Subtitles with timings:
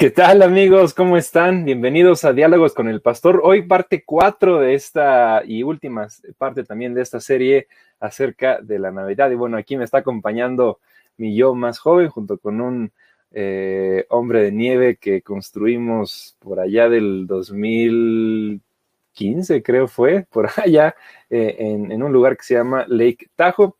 [0.00, 0.94] ¿Qué tal amigos?
[0.94, 1.66] ¿Cómo están?
[1.66, 3.42] Bienvenidos a Diálogos con el Pastor.
[3.44, 7.68] Hoy parte 4 de esta y última parte también de esta serie
[8.00, 9.30] acerca de la Navidad.
[9.30, 10.80] Y bueno, aquí me está acompañando
[11.18, 12.92] mi yo más joven junto con un
[13.32, 20.94] eh, hombre de nieve que construimos por allá del 2015, creo fue, por allá,
[21.28, 23.74] eh, en, un lugar que se llama Lake Tahoe.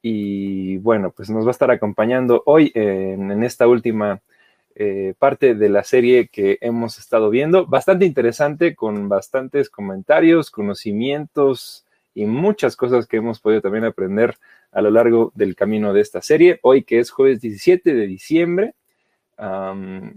[0.00, 4.22] Y bueno, pues nos va a estar acompañando hoy en esta última
[4.80, 7.66] eh, parte de la serie que hemos estado viendo.
[7.66, 14.36] Bastante interesante, con bastantes comentarios, conocimientos y muchas cosas que hemos podido también aprender
[14.70, 16.60] a lo largo del camino de esta serie.
[16.62, 18.74] Hoy que es jueves 17 de diciembre.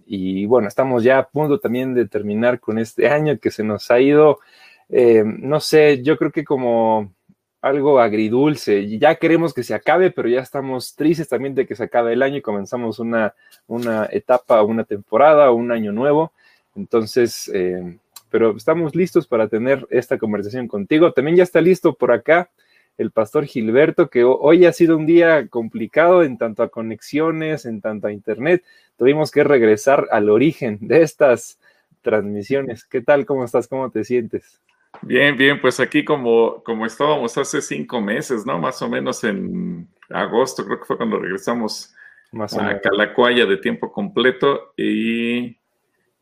[0.06, 3.90] y bueno, estamos ya a punto también de terminar con este año que se nos
[3.90, 4.42] ha ido,
[4.90, 7.16] eh, no sé, yo creo que como
[7.62, 8.88] algo agridulce.
[8.98, 12.24] Ya queremos que se acabe, pero ya estamos tristes también de que se acabe el
[12.24, 13.36] año y comenzamos una,
[13.68, 16.32] una etapa, una temporada, un año nuevo.
[16.76, 17.98] Entonces, eh,
[18.30, 21.14] pero estamos listos para tener esta conversación contigo.
[21.14, 22.50] También ya está listo por acá
[22.98, 27.82] el pastor Gilberto, que hoy ha sido un día complicado en tanto a conexiones, en
[27.82, 28.64] tanto a internet.
[28.98, 31.60] Tuvimos que regresar al origen de estas
[32.02, 32.86] transmisiones.
[32.86, 33.26] ¿Qué tal?
[33.26, 33.68] ¿Cómo estás?
[33.68, 34.60] ¿Cómo te sientes?
[35.04, 38.60] Bien, bien, pues aquí como, como estábamos hace cinco meses, ¿no?
[38.60, 41.94] Más o menos en agosto, creo que fue cuando regresamos
[42.32, 45.58] Más a Calacuaya de tiempo completo y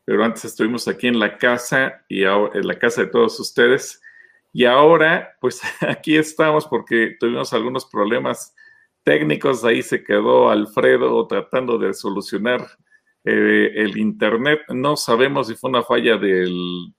[0.04, 4.02] pero antes estuvimos aquí en la casa y en la casa de todos ustedes.
[4.52, 8.54] Y ahora pues aquí estamos porque tuvimos algunos problemas
[9.04, 12.66] técnicos, ahí se quedó Alfredo tratando de solucionar
[13.24, 16.94] eh, el internet, no sabemos si fue una falla del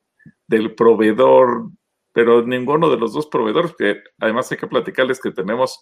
[0.52, 1.72] del proveedor,
[2.12, 5.80] pero ninguno de los dos proveedores, que además hay que platicarles que tenemos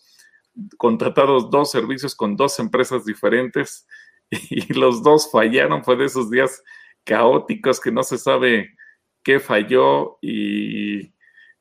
[0.77, 3.87] contratados dos servicios con dos empresas diferentes
[4.29, 6.63] y los dos fallaron, fue de esos días
[7.03, 8.75] caóticos que no se sabe
[9.23, 11.13] qué falló y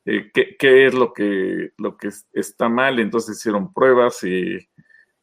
[0.04, 4.58] eh, qué, es lo que, lo que está mal, entonces hicieron pruebas y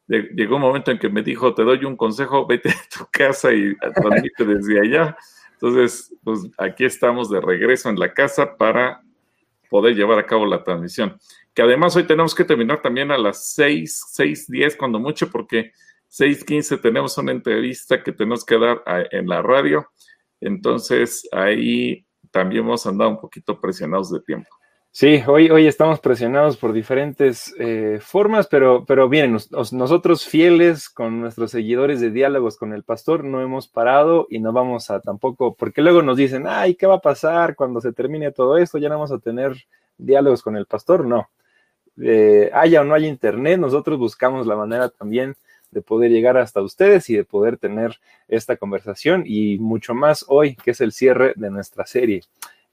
[0.08, 3.52] llegó un momento en que me dijo, te doy un consejo, vete a tu casa
[3.52, 5.16] y transmite desde allá.
[5.56, 9.02] Entonces, pues aquí estamos de regreso en la casa para
[9.70, 11.18] poder llevar a cabo la transmisión.
[11.54, 15.72] Que además hoy tenemos que terminar también a las 6, 6, 10 cuando mucho, porque
[16.10, 19.88] 6.15 tenemos una entrevista que tenemos que dar en la radio.
[20.40, 24.55] Entonces ahí también hemos andado un poquito presionados de tiempo.
[24.98, 31.20] Sí, hoy, hoy estamos presionados por diferentes eh, formas, pero, pero bien, nosotros fieles con
[31.20, 35.54] nuestros seguidores de diálogos con el pastor no hemos parado y no vamos a tampoco,
[35.54, 38.78] porque luego nos dicen, ay, ¿qué va a pasar cuando se termine todo esto?
[38.78, 39.66] Ya no vamos a tener
[39.98, 41.04] diálogos con el pastor.
[41.04, 41.28] No,
[42.00, 45.36] eh, haya o no haya internet, nosotros buscamos la manera también
[45.72, 50.56] de poder llegar hasta ustedes y de poder tener esta conversación y mucho más hoy,
[50.56, 52.22] que es el cierre de nuestra serie.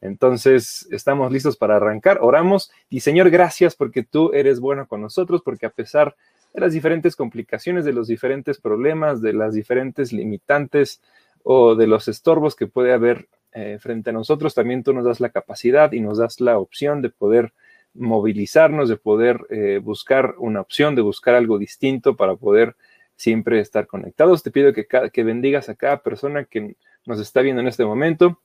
[0.04, 2.18] Entonces, estamos listos para arrancar.
[2.22, 6.18] Oramos y Señor, gracias porque tú eres bueno con nosotros, porque a pesar
[6.54, 11.02] de las diferentes complicaciones, de los diferentes problemas, de las diferentes limitantes
[11.42, 15.22] o de los estorbos que puede haber eh, frente a nosotros, también tú nos das
[15.22, 17.54] la capacidad y nos das la opción de poder
[17.94, 22.76] movilizarnos, de poder eh, buscar una opción, de buscar algo distinto para poder
[23.16, 24.44] siempre estar conectados.
[24.44, 26.76] Te pido que, que bendigas a cada persona que
[27.06, 28.40] nos está viendo en este momento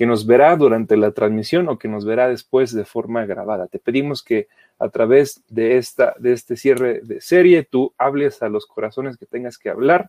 [0.00, 3.66] que nos verá durante la transmisión o que nos verá después de forma grabada.
[3.66, 8.48] Te pedimos que a través de, esta, de este cierre de serie tú hables a
[8.48, 10.08] los corazones que tengas que hablar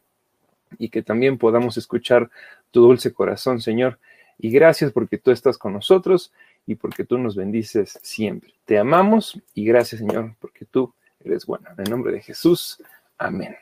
[0.80, 2.30] y que también podamos escuchar
[2.72, 4.00] tu dulce corazón, Señor.
[4.40, 6.31] Y gracias porque tú estás con nosotros
[6.66, 8.53] y porque tú nos bendices siempre.
[8.63, 11.68] Te amamos y gracias, Señor, porque tú eres bueno.
[11.78, 12.81] En el nombre de Jesús.
[13.18, 13.57] Amén.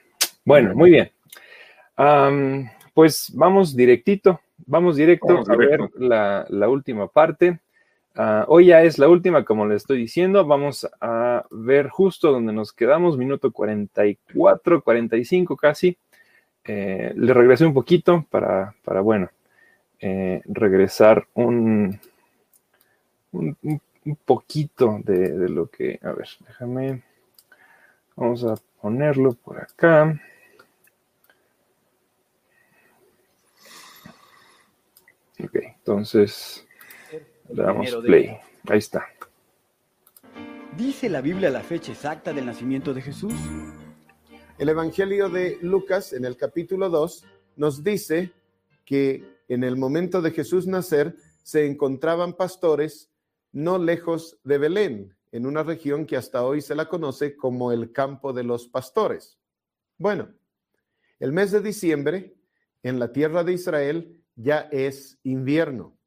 [0.45, 1.11] Bueno, muy bien.
[2.93, 7.59] pues vamos directito Vamos directo a ver la, última parte.
[8.15, 10.45] Ah, hoy ya es la última, como le estoy diciendo.
[10.45, 15.97] Vamos a ver justo donde nos quedamos, minuto 44, 45 casi.
[16.63, 19.29] Eh, le regresé un poquito para, para bueno,
[19.99, 21.99] eh, regresar un,
[23.31, 23.81] un,
[24.25, 25.99] poquito de, de lo que...
[26.03, 27.03] A ver, déjame...
[28.15, 30.19] Vamos a ponerlo por acá.
[35.41, 35.55] Ok,
[35.89, 36.67] entonces
[37.49, 38.37] le damos play.
[38.67, 39.07] Ahí está.
[40.77, 43.33] ¿Dice la Biblia la fecha exacta del nacimiento de Jesús?
[44.59, 47.25] El Evangelio de Lucas en el capítulo 2
[47.55, 48.31] nos dice
[48.85, 53.09] que en el momento de Jesús nacer se encontraban pastores
[53.51, 57.91] no lejos de Belén, en una región que hasta hoy se la conoce como el
[57.91, 59.39] campo de los pastores.
[59.97, 60.29] Bueno,
[61.19, 62.35] el mes de diciembre,
[62.83, 65.97] en la tierra de Israel, ya es invierno.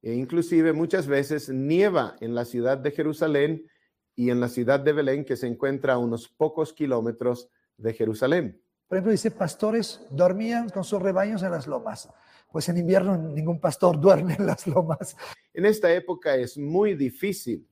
[0.00, 3.66] E inclusive muchas veces nieva en la ciudad de Jerusalén
[4.14, 8.60] y en la ciudad de Belén, que se encuentra a unos pocos kilómetros de Jerusalén.
[8.86, 12.08] Por ejemplo, dice, pastores dormían con sus rebaños en las lomas.
[12.50, 15.16] Pues en invierno ningún pastor duerme en las lomas.
[15.52, 17.68] En esta época es muy difícil,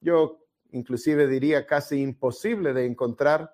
[0.00, 3.52] yo inclusive diría casi imposible de encontrar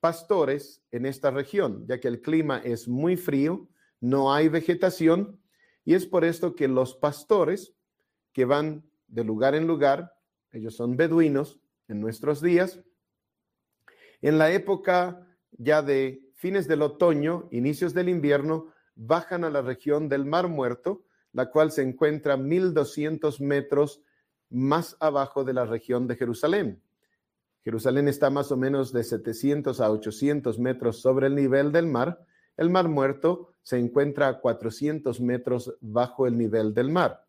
[0.00, 3.68] pastores en esta región, ya que el clima es muy frío,
[4.00, 5.40] no hay vegetación,
[5.84, 7.74] y es por esto que los pastores
[8.32, 10.14] que van de lugar en lugar,
[10.52, 12.80] ellos son beduinos en nuestros días,
[14.20, 20.08] en la época ya de fines del otoño, inicios del invierno, bajan a la región
[20.08, 24.02] del Mar Muerto, la cual se encuentra 1200 metros
[24.50, 26.82] más abajo de la región de Jerusalén.
[27.64, 32.24] Jerusalén está más o menos de 700 a 800 metros sobre el nivel del mar.
[32.56, 37.26] El Mar Muerto se encuentra a 400 metros bajo el nivel del mar.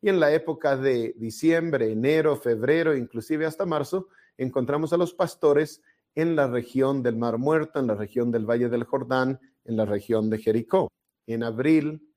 [0.00, 4.06] Y en la época de diciembre, enero, febrero, inclusive hasta marzo,
[4.38, 5.82] encontramos a los pastores
[6.14, 9.84] en la región del Mar Muerto, en la región del Valle del Jordán, en la
[9.84, 10.86] región de Jericó.
[11.26, 12.08] En abril,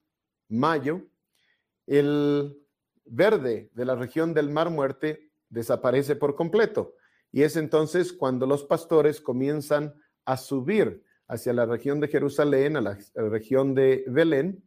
[0.47, 1.01] mayo,
[1.87, 2.55] el
[3.03, 5.07] verde de la región del Mar Muerto
[5.49, 6.93] desaparece por completo.
[7.31, 12.81] Y es entonces cuando los pastores comienzan a subir hacia la región de Jerusalén, a
[12.81, 14.63] la, región de Belén,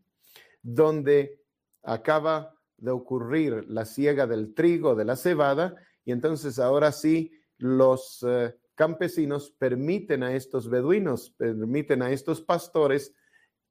[0.62, 1.40] donde
[1.82, 5.74] acaba de ocurrir la siega del trigo, de la cebada,
[6.04, 13.14] y entonces ahora sí los eh, campesinos permiten a estos beduinos, permiten a estos pastores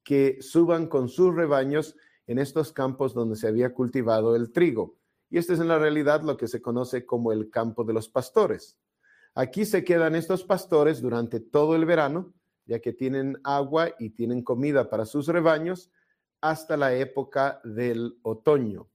[0.03, 1.95] que suban con sus rebaños
[2.27, 4.97] en estos campos donde se había cultivado el trigo.
[5.29, 8.09] Y este es en la realidad lo que se conoce como el campo de los
[8.09, 8.77] pastores.
[9.33, 12.33] Aquí se quedan estos pastores durante todo el verano,
[12.67, 15.89] ya que tienen agua y tienen comida para sus rebaños
[16.41, 18.87] hasta la época del otoño.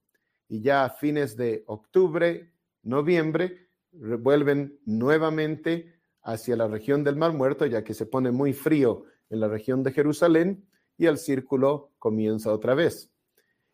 [0.47, 2.53] Y ya a fines de octubre,
[2.83, 9.05] noviembre, vuelven nuevamente hacia la región del Mar Muerto, ya que se pone muy frío
[9.29, 10.65] en la región de Jerusalén
[10.97, 13.11] y el círculo comienza otra vez.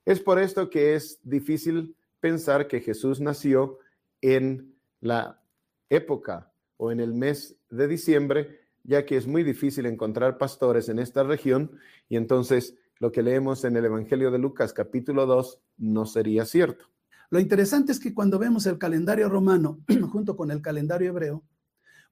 [0.06, 3.80] Es por esto que es difícil pensar que Jesús nació
[4.22, 5.42] en la
[5.90, 11.00] época o en el mes de diciembre, ya que es muy difícil encontrar pastores en
[11.00, 11.72] esta región
[12.08, 16.86] y entonces lo que leemos en el Evangelio de Lucas capítulo 2 no sería cierto.
[17.30, 19.80] Lo interesante es que cuando vemos el calendario romano
[20.12, 21.44] junto con el calendario hebreo,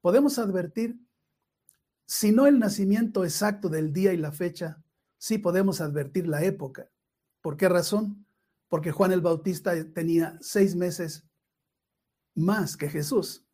[0.01, 0.99] podemos advertir,
[2.05, 4.81] si no el nacimiento exacto del día y la fecha,
[5.17, 6.89] sí podemos advertir la época.
[7.41, 8.25] ¿Por qué razón?
[8.69, 11.25] Porque Juan el Bautista tenía seis meses
[12.35, 13.46] más que Jesús.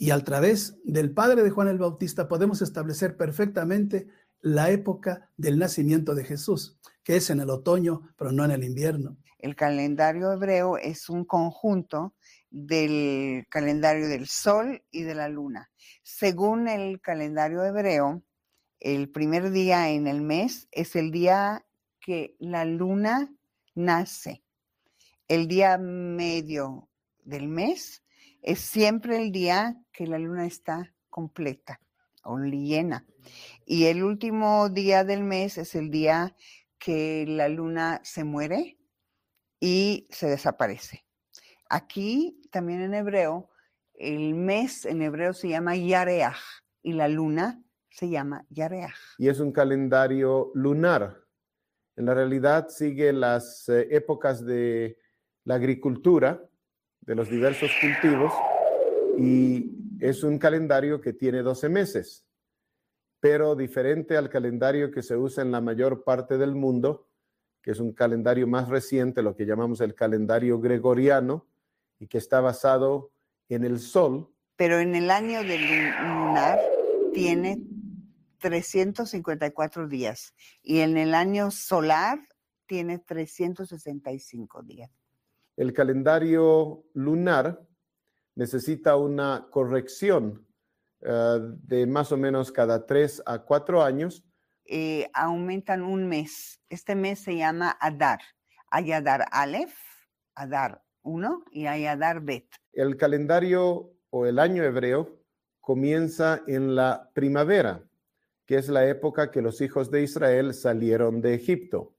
[0.00, 4.08] Y a través del padre de Juan el Bautista podemos establecer perfectamente
[4.40, 8.64] la época del nacimiento de Jesús, que es en el otoño, pero no en el
[8.64, 9.18] invierno.
[9.38, 12.14] El calendario hebreo es un conjunto
[12.48, 15.70] del calendario del sol y de la luna.
[16.02, 18.22] Según el calendario hebreo,
[18.80, 21.66] el primer día en el mes es el día
[22.00, 23.30] que la luna
[23.74, 24.42] nace.
[25.28, 26.88] El día medio
[27.22, 28.02] del mes
[28.42, 31.80] es siempre el día que la luna está completa
[32.24, 33.06] o llena.
[33.64, 36.34] Y el último día del mes es el día
[36.78, 38.78] que la luna se muere
[39.60, 41.04] y se desaparece.
[41.68, 43.50] Aquí, también en hebreo,
[43.94, 46.36] el mes en hebreo se llama Yareach
[46.82, 48.96] y la luna se llama Yareach.
[49.18, 51.24] Y es un calendario lunar.
[51.96, 54.96] En la realidad sigue las eh, épocas de
[55.44, 56.42] la agricultura,
[57.00, 58.32] de los diversos cultivos,
[59.18, 62.24] y es un calendario que tiene 12 meses,
[63.20, 67.08] pero diferente al calendario que se usa en la mayor parte del mundo,
[67.62, 71.46] que es un calendario más reciente, lo que llamamos el calendario gregoriano,
[71.98, 73.12] y que está basado
[73.48, 74.32] en el sol.
[74.56, 76.58] Pero en el año del lunar
[77.12, 77.62] tiene
[78.38, 82.18] 354 días y en el año solar
[82.66, 84.90] tiene 365 días.
[85.56, 87.60] El calendario lunar
[88.34, 90.46] necesita una corrección
[91.02, 94.24] eh, de más o menos cada tres a cuatro años.
[94.64, 96.60] Eh, aumentan un mes.
[96.68, 98.20] Este mes se llama Adar.
[98.70, 99.74] Hay Adar Aleph,
[100.34, 102.46] Adar uno y Ayadar Bet.
[102.72, 105.20] El calendario o el año hebreo
[105.60, 107.84] comienza en la primavera,
[108.46, 111.94] que es la época que los hijos de Israel salieron de Egipto.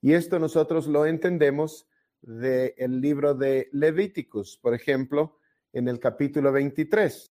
[0.00, 1.88] Y esto nosotros lo entendemos
[2.22, 5.38] del el libro de Levíticos, por ejemplo,
[5.72, 7.32] en el capítulo 23.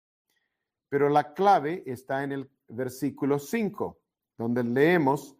[0.89, 4.01] Pero la clave está en el versículo 5,
[4.37, 5.37] donde leemos,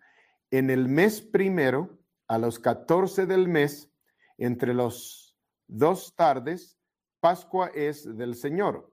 [0.51, 3.91] en el mes primero, a los 14 del mes,
[4.37, 5.37] entre los
[5.67, 6.79] dos tardes,
[7.21, 8.93] Pascua es del Señor.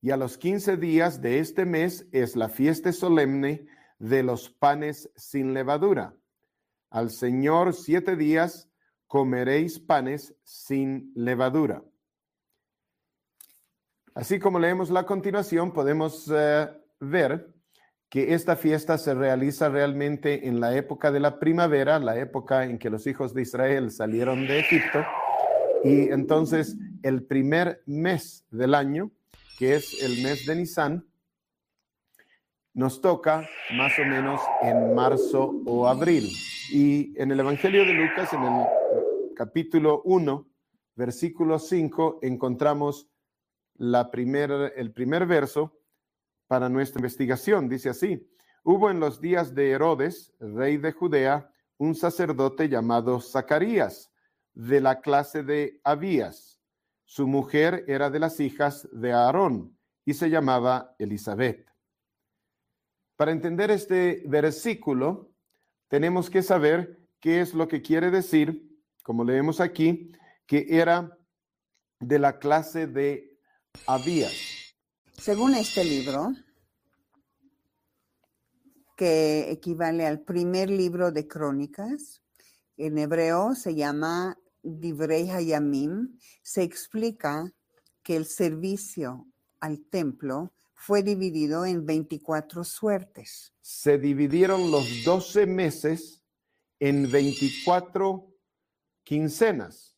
[0.00, 3.66] Y a los 15 días de este mes es la fiesta solemne
[3.98, 6.14] de los panes sin levadura.
[6.90, 8.68] Al Señor siete días
[9.08, 11.82] comeréis panes sin levadura.
[14.14, 16.68] Así como leemos la continuación, podemos eh,
[17.00, 17.54] ver
[18.08, 22.78] que esta fiesta se realiza realmente en la época de la primavera, la época en
[22.78, 25.04] que los hijos de Israel salieron de Egipto.
[25.84, 29.10] Y entonces el primer mes del año,
[29.58, 31.04] que es el mes de Nisan,
[32.74, 36.30] nos toca más o menos en marzo o abril.
[36.70, 38.66] Y en el Evangelio de Lucas, en el
[39.38, 40.50] capítulo 1,
[40.96, 43.08] versículo 5, encontramos
[43.76, 45.78] la el primer verso
[46.48, 47.68] para nuestra investigación.
[47.68, 48.28] Dice así,
[48.64, 54.10] hubo en los días de Herodes, rey de Judea, un sacerdote llamado Zacarías,
[54.54, 56.60] de la clase de Abías.
[57.04, 61.64] Su mujer era de las hijas de Aarón y se llamaba Elizabeth.
[63.14, 65.30] Para entender este versículo,
[65.86, 68.68] tenemos que saber qué es lo que quiere decir,
[69.08, 70.12] como leemos aquí,
[70.46, 71.18] que era
[71.98, 73.40] de la clase de
[73.86, 74.34] Abías.
[75.16, 76.34] Según este libro,
[78.98, 82.20] que equivale al primer libro de crónicas,
[82.76, 87.50] en hebreo se llama Divrei Hayamim, se explica
[88.02, 89.26] que el servicio
[89.58, 93.54] al templo fue dividido en 24 suertes.
[93.62, 96.22] Se dividieron los 12 meses
[96.78, 98.34] en 24
[99.08, 99.96] quincenas,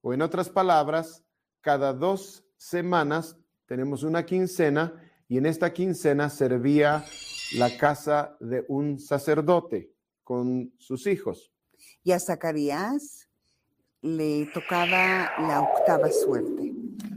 [0.00, 1.22] o en otras palabras,
[1.60, 7.04] cada dos semanas tenemos una quincena y en esta quincena servía
[7.54, 9.92] la casa de un sacerdote
[10.24, 11.52] con sus hijos.
[12.02, 13.28] Y a Zacarías
[14.00, 16.72] le tocaba la octava suerte,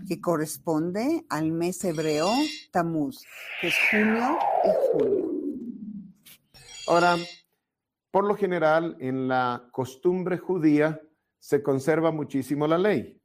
[0.07, 2.29] que corresponde al mes hebreo
[2.69, 3.23] Tamuz,
[3.61, 5.31] que es junio y julio.
[6.87, 7.17] Ahora,
[8.11, 11.01] por lo general, en la costumbre judía
[11.45, 13.21] se conserva muchísimo la ley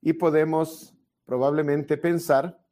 [0.00, 2.64] y podemos probablemente pensar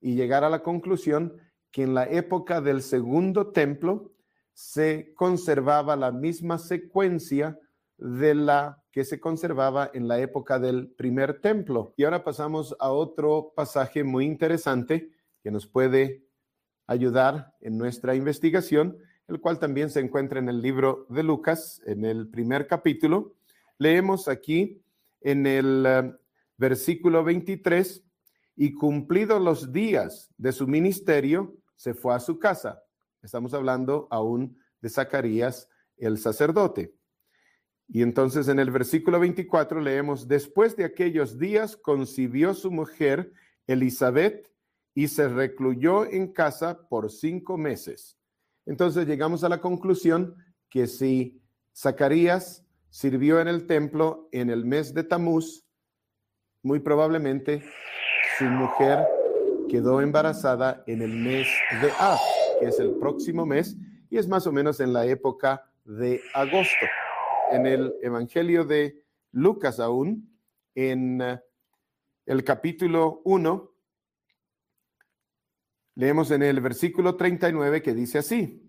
[0.00, 1.36] y llegar a la conclusión
[1.70, 4.10] que en la época del segundo templo
[4.52, 7.60] se conservaba la misma secuencia
[7.96, 11.94] de la que se conservaba en la época del primer templo.
[11.96, 15.12] Y ahora pasamos a otro pasaje muy interesante
[15.44, 16.24] que nos puede
[16.88, 22.04] ayudar en nuestra investigación, el cual también se encuentra en el libro de Lucas, en
[22.04, 23.36] el primer capítulo.
[23.80, 24.84] Leemos aquí
[25.22, 26.14] en el eh,
[26.58, 28.04] versículo 23
[28.56, 32.82] y cumplidos los días de su ministerio, se fue a su casa.
[33.22, 36.94] Estamos hablando aún de Zacarías, el sacerdote.
[37.88, 43.32] Y entonces en el versículo 24 leemos, después de aquellos días concibió su mujer
[43.66, 44.52] Elizabeth
[44.94, 48.18] y se recluyó en casa por cinco meses.
[48.66, 50.36] Entonces llegamos a la conclusión
[50.68, 51.40] que si
[51.74, 55.64] Zacarías sirvió en el templo en el mes de Tamuz,
[56.62, 57.64] muy probablemente
[58.38, 59.06] su mujer
[59.68, 61.46] quedó embarazada en el mes
[61.80, 62.18] de Av,
[62.58, 63.76] que es el próximo mes,
[64.10, 66.86] y es más o menos en la época de agosto.
[67.52, 70.36] En el Evangelio de Lucas aún,
[70.74, 71.40] en eh,
[72.26, 73.70] el capítulo 1,
[75.94, 78.68] leemos en el versículo 39 que dice así,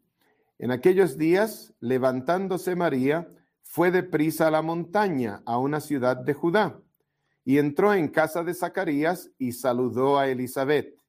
[0.60, 3.28] en aquellos días, levantándose María,
[3.72, 6.78] fue deprisa a la montaña, a una ciudad de Judá
[7.46, 11.00] y entró en casa de Zacarías y saludó a Elizabeth.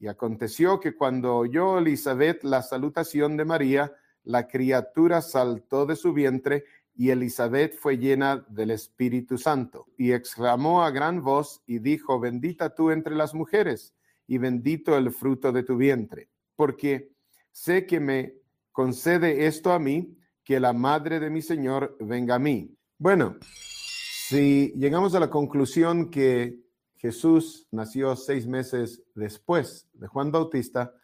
[0.00, 3.92] Y aconteció que cuando oyó Elizabeth la salutación de María,
[4.24, 9.86] la criatura saltó de su vientre y Elizabeth fue llena del Espíritu Santo.
[9.96, 13.94] Y exclamó a gran voz y dijo, bendita tú entre las mujeres
[14.26, 17.12] y bendito el fruto de tu vientre, porque
[17.52, 18.34] sé que me
[18.72, 22.76] concede esto a mí, que la madre de mi Señor venga a mí.
[22.98, 23.36] Bueno,
[24.28, 26.60] si llegamos a la conclusión que
[26.96, 30.94] Jesús nació seis meses después de Juan Bautista,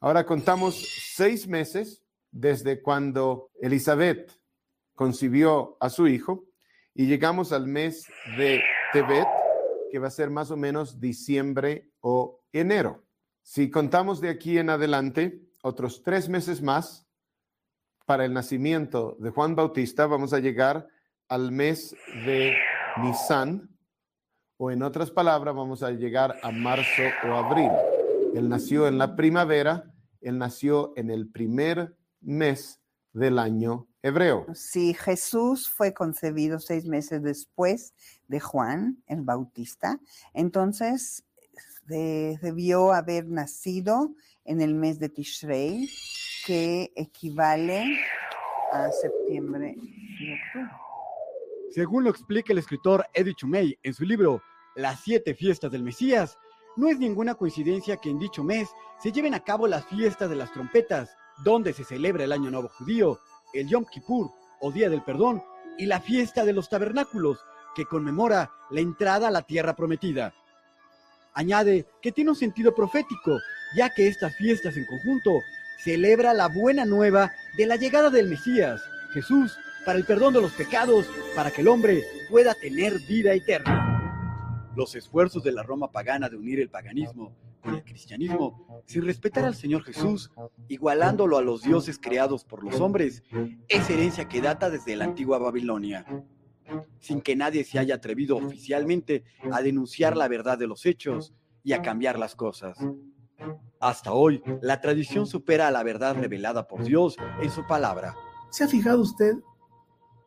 [0.00, 4.32] ahora contamos seis meses desde cuando Elizabeth
[4.94, 6.44] concibió a su hijo
[6.94, 8.60] y llegamos al mes de
[8.92, 9.26] Tebet,
[9.90, 13.04] que va a ser más o menos diciembre o enero.
[13.42, 17.07] Si contamos de aquí en adelante otros tres meses más
[18.08, 20.88] para el nacimiento de Juan Bautista, vamos a llegar
[21.28, 22.56] al mes de
[23.02, 23.68] Nisan,
[24.56, 27.70] o en otras palabras, vamos a llegar a marzo o abril.
[28.34, 32.80] Él nació en la primavera, él nació en el primer mes
[33.12, 34.46] del año hebreo.
[34.54, 37.92] Sí, Jesús fue concebido seis meses después
[38.26, 40.00] de Juan el Bautista,
[40.32, 41.24] entonces
[41.84, 44.14] debió haber nacido
[44.46, 45.90] en el mes de Tishrei,
[46.48, 47.84] que equivale
[48.72, 50.70] a septiembre y octubre.
[51.70, 54.40] Según lo explica el escritor Eddie Chumey en su libro
[54.74, 56.38] Las siete fiestas del Mesías,
[56.78, 60.36] no es ninguna coincidencia que en dicho mes se lleven a cabo las fiestas de
[60.36, 61.14] las trompetas,
[61.44, 63.20] donde se celebra el Año Nuevo Judío,
[63.52, 64.30] el Yom Kippur
[64.62, 65.42] o Día del Perdón
[65.76, 70.32] y la fiesta de los tabernáculos, que conmemora la entrada a la tierra prometida.
[71.34, 73.36] Añade que tiene un sentido profético,
[73.76, 75.32] ya que estas fiestas en conjunto
[75.78, 78.82] celebra la buena nueva de la llegada del Mesías,
[79.12, 84.72] Jesús, para el perdón de los pecados, para que el hombre pueda tener vida eterna.
[84.76, 89.44] Los esfuerzos de la Roma pagana de unir el paganismo con el cristianismo, sin respetar
[89.44, 90.30] al Señor Jesús,
[90.68, 93.22] igualándolo a los dioses creados por los hombres,
[93.68, 96.04] es herencia que data desde la antigua Babilonia.
[97.00, 101.32] Sin que nadie se haya atrevido oficialmente a denunciar la verdad de los hechos
[101.64, 102.78] y a cambiar las cosas.
[103.80, 108.16] Hasta hoy, la tradición supera a la verdad revelada por Dios en su palabra.
[108.50, 109.34] ¿Se ha fijado usted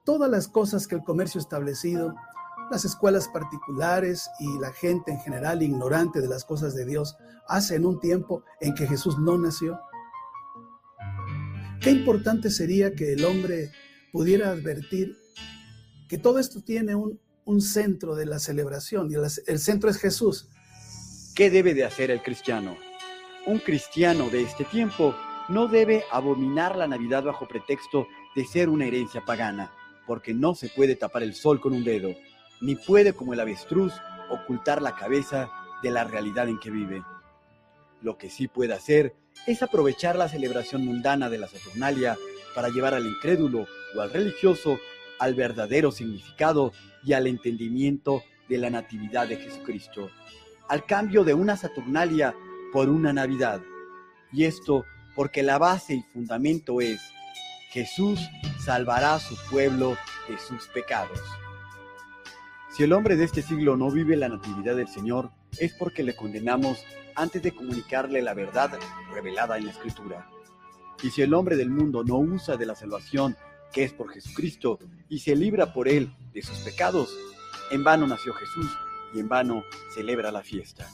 [0.05, 2.15] todas las cosas que el comercio establecido,
[2.69, 7.75] las escuelas particulares y la gente en general ignorante de las cosas de Dios hace
[7.75, 9.81] en un tiempo en que Jesús no nació?
[11.81, 13.71] Qué importante sería que el hombre
[14.13, 15.17] pudiera advertir
[16.07, 17.19] que todo esto tiene un,
[17.59, 20.47] centro de la celebración y el centro es Jesús.
[21.35, 22.77] ¿Qué debe de hacer el cristiano?
[23.45, 25.15] Un cristiano de este tiempo
[25.49, 29.71] no debe abominar la Navidad bajo pretexto de ser una herencia pagana,
[30.05, 32.13] porque no se puede tapar el sol con un dedo,
[32.61, 33.93] ni puede, como el avestruz,
[34.29, 35.49] ocultar la cabeza
[35.81, 37.03] de la realidad en que vive.
[38.01, 39.15] Lo que sí puede hacer
[39.47, 42.17] es aprovechar la celebración mundana de la Saturnalia
[42.53, 44.77] para llevar al incrédulo o al religioso
[45.21, 50.09] al verdadero significado y al entendimiento de la Natividad de Jesucristo,
[50.67, 52.35] al cambio de una Saturnalia
[52.71, 53.61] por una Navidad.
[54.31, 57.01] Y esto porque la base y fundamento es
[57.71, 58.19] Jesús
[58.59, 61.19] salvará a su pueblo de sus pecados.
[62.69, 66.15] Si el hombre de este siglo no vive la natividad del Señor, es porque le
[66.15, 66.83] condenamos
[67.15, 68.71] antes de comunicarle la verdad
[69.13, 70.29] revelada en la Escritura.
[71.03, 73.35] Y si el hombre del mundo no usa de la salvación
[73.73, 74.79] que es por Jesucristo
[75.09, 77.13] y se libra por él de sus pecados,
[77.71, 78.71] en vano nació Jesús
[79.13, 80.87] y en vano celebra la fiesta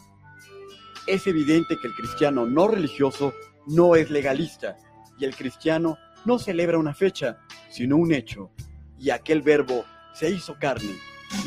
[1.08, 3.34] es evidente que el cristiano no religioso
[3.66, 4.76] no es legalista
[5.18, 7.38] y el cristiano no celebra una fecha,
[7.70, 8.52] sino un hecho.
[9.00, 10.96] Y aquel verbo se hizo carne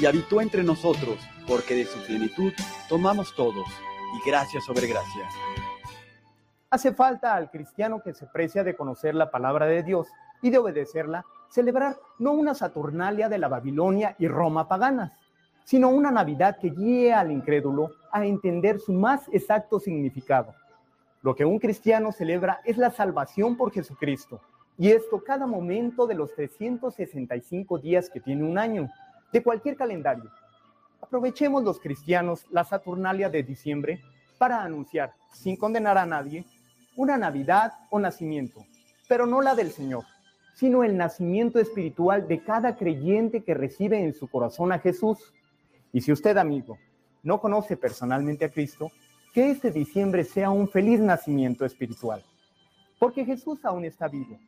[0.00, 2.52] y habitó entre nosotros, porque de su plenitud
[2.88, 3.66] tomamos todos,
[4.16, 5.28] y gracia sobre gracia.
[6.70, 10.08] Hace falta al cristiano que se precia de conocer la palabra de Dios
[10.42, 15.12] y de obedecerla, celebrar no una Saturnalia de la Babilonia y Roma paganas,
[15.64, 20.54] sino una Navidad que guíe al incrédulo a entender su más exacto significado.
[21.22, 24.40] Lo que un cristiano celebra es la salvación por Jesucristo,
[24.78, 28.88] y esto cada momento de los 365 días que tiene un año,
[29.32, 30.30] de cualquier calendario.
[31.00, 34.00] Aprovechemos los cristianos la Saturnalia de diciembre
[34.38, 36.44] para anunciar, sin condenar a nadie,
[36.96, 38.64] una Navidad o nacimiento,
[39.08, 40.04] pero no la del Señor,
[40.54, 45.32] sino el nacimiento espiritual de cada creyente que recibe en su corazón a Jesús
[45.92, 46.78] y si usted, amigo,
[47.22, 48.90] no conoce personalmente a Cristo,
[49.32, 52.24] que este diciembre sea un feliz nacimiento espiritual,
[52.98, 54.38] porque Jesús aún está vivo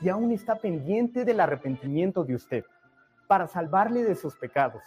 [0.00, 2.64] y aún está pendiente del arrepentimiento de usted
[3.26, 4.82] para salvarle de sus pecados.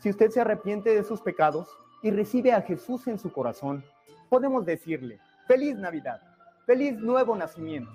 [0.00, 1.68] Si usted se arrepiente de sus pecados
[2.02, 3.84] y recibe a Jesús en su corazón,
[4.28, 6.20] podemos decirle, feliz Navidad,
[6.66, 7.92] feliz nuevo nacimiento.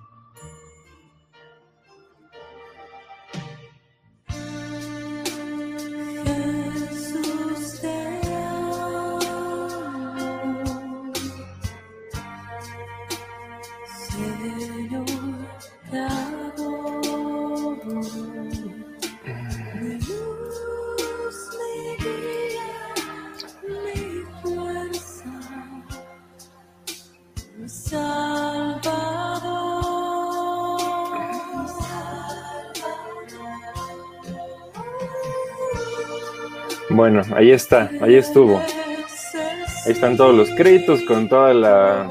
[37.17, 38.59] Bueno, ahí está, ahí estuvo.
[38.59, 42.07] Ahí están todos los créditos con toda la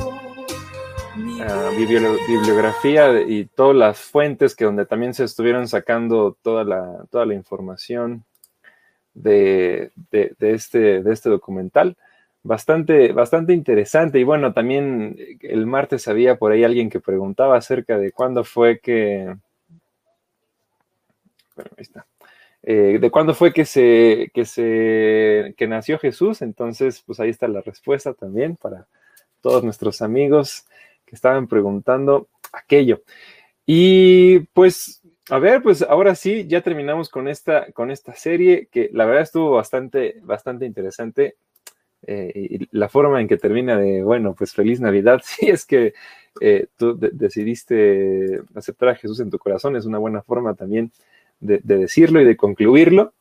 [1.43, 7.25] ah, bibliografía y todas las fuentes que donde también se estuvieron sacando toda la, toda
[7.25, 8.25] la información
[9.15, 11.97] de, este, de este documental.
[12.43, 14.19] Bastante, bastante interesante.
[14.19, 18.81] Y bueno, también el martes había por ahí alguien que preguntaba acerca de cuándo fue
[18.81, 19.37] que
[21.57, 22.07] ahí está.
[22.69, 26.43] Eh, ¿De cuándo fue que se, que se que nació Jesús?
[26.43, 28.89] Entonces, pues ahí está la respuesta también para
[29.41, 30.67] todos nuestros amigos
[31.05, 33.03] que estaban preguntando aquello.
[33.65, 35.01] Y pues,
[35.31, 39.23] a ver, pues ahora sí, ya terminamos con esta, con esta serie que la verdad
[39.23, 41.37] estuvo bastante, bastante interesante.
[42.03, 45.95] Eh, y la forma en que termina de, bueno, pues feliz Navidad, si es que
[46.41, 50.91] eh, tú decidiste aceptar a Jesús en tu corazón, es una buena forma también
[51.41, 53.15] de, decirlo y de concluirlo.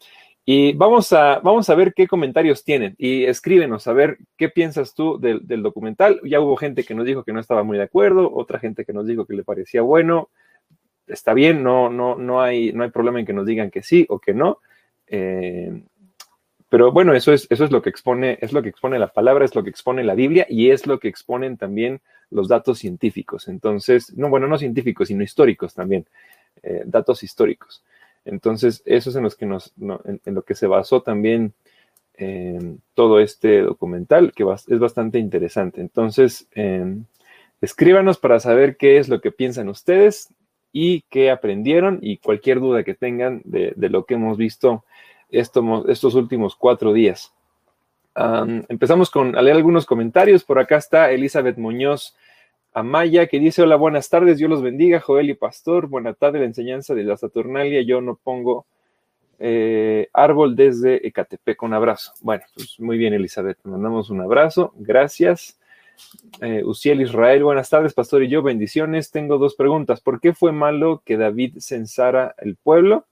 [0.47, 4.93] Y vamos a, vamos a ver qué comentarios tienen y escríbenos a ver qué piensas
[4.93, 6.21] tú del, documental.
[6.23, 8.93] Ya hubo gente que nos dijo que no estaba muy de acuerdo, otra gente que
[8.93, 10.30] nos dijo que le parecía bueno.
[11.08, 14.06] Está bien, no, no, no, hay, no hay problema en que nos digan que sí
[14.08, 14.60] o que no.
[15.08, 15.84] Eh,
[16.69, 19.45] pero bueno, eso es, eso es lo que expone, es lo que expone la palabra,
[19.45, 23.47] es lo que expone la Biblia y es lo que exponen también los datos científicos.
[23.47, 26.06] Entonces, no, bueno, no científicos, sino históricos también,
[26.63, 27.84] eh, datos históricos.
[28.26, 31.54] Entonces, eso es en, los que en, lo que se basó también
[32.16, 35.80] eh, todo este documental, que es bastante interesante.
[35.80, 37.06] Entonces, em,
[37.62, 40.34] escríbanos para saber qué es lo que piensan ustedes
[40.72, 44.84] y qué aprendieron y cualquier duda que tengan de, lo que hemos visto
[45.30, 47.32] estos últimos cuatro días.
[48.70, 50.44] empezamos con a leer algunos comentarios.
[50.44, 52.16] Por acá está Elizabeth Muñoz
[52.76, 56.46] Amaya, que dice, hola, buenas tardes, Dios los bendiga, Joel y Pastor, buena tarde, la
[56.46, 58.66] enseñanza de la Saturnalia, yo no pongo
[59.40, 62.12] eh, árbol desde Ecatepec, un abrazo.
[62.20, 65.58] Bueno, pues muy bien, Elizabeth, mandamos un abrazo, gracias.
[66.42, 69.10] Eh, Uciel Israel, buenas tardes, Pastor y yo, bendiciones.
[69.10, 70.02] Tengo dos preguntas.
[70.02, 73.06] ¿Por qué fue malo que David censara el pueblo?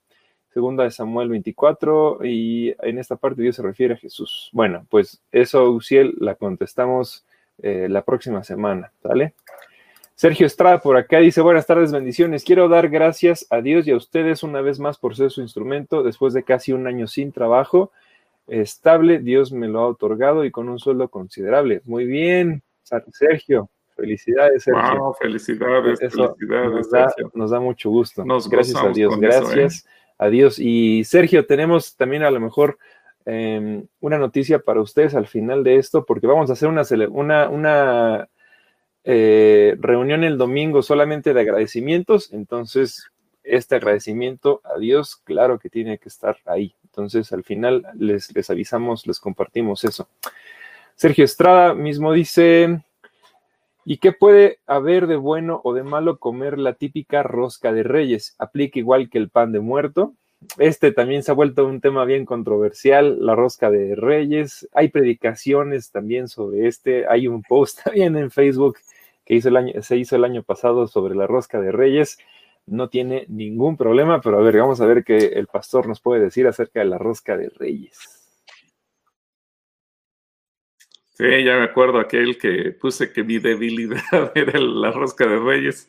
[0.54, 4.50] Segunda de Samuel 24, y en esta parte Dios se refiere a Jesús.
[4.52, 7.26] Bueno, pues eso, Uciel, la contestamos
[7.62, 9.34] eh, la próxima semana, ¿vale?
[10.16, 12.44] Sergio Estrada por acá dice, buenas tardes, bendiciones.
[12.44, 16.04] Quiero dar gracias a Dios y a ustedes una vez más por ser su instrumento.
[16.04, 17.92] Después de casi un año sin trabajo
[18.48, 21.82] estable, Dios me lo ha otorgado y con un sueldo considerable.
[21.86, 22.62] Muy bien,
[23.12, 23.70] Sergio.
[23.96, 25.14] Felicidades, Sergio.
[25.20, 26.00] felicidades,
[27.34, 28.24] nos, Da, mucho gusto.
[28.50, 29.90] gracias a Dios, gracias ¿eh?
[30.18, 30.58] a Dios.
[30.58, 32.78] Y Sergio, tenemos también a lo mejor
[33.26, 38.30] em, una noticia para ustedes al final de esto, porque vamos a hacer una,
[39.04, 43.12] eh, reunión el domingo solamente de agradecimientos, entonces
[43.44, 46.76] este agradecimiento a Dios, claro que tiene que estar ahí.
[46.84, 50.08] Entonces al final les, les avisamos, les compartimos eso.
[50.96, 52.82] Sergio Estrada mismo dice,
[53.84, 58.36] ¿y qué puede haber de bueno o de malo comer la típica rosca de reyes?
[58.38, 60.14] ¿Aplica igual que el pan de muerto?
[60.58, 64.68] Este también se ha vuelto un tema bien controversial, la rosca de reyes.
[64.74, 67.08] Hay predicaciones también sobre este.
[67.08, 68.78] Hay un post también en Facebook
[69.26, 72.18] que hizo el año, se hizo el año pasado sobre la rosca de reyes.
[72.66, 76.22] No tiene ningún problema, pero a ver, vamos a ver qué el pastor nos puede
[76.22, 78.24] decir acerca de la rosca de reyes.
[81.16, 84.02] Sí, ya me acuerdo aquel que puse que mi debilidad
[84.36, 85.88] era la rosca de reyes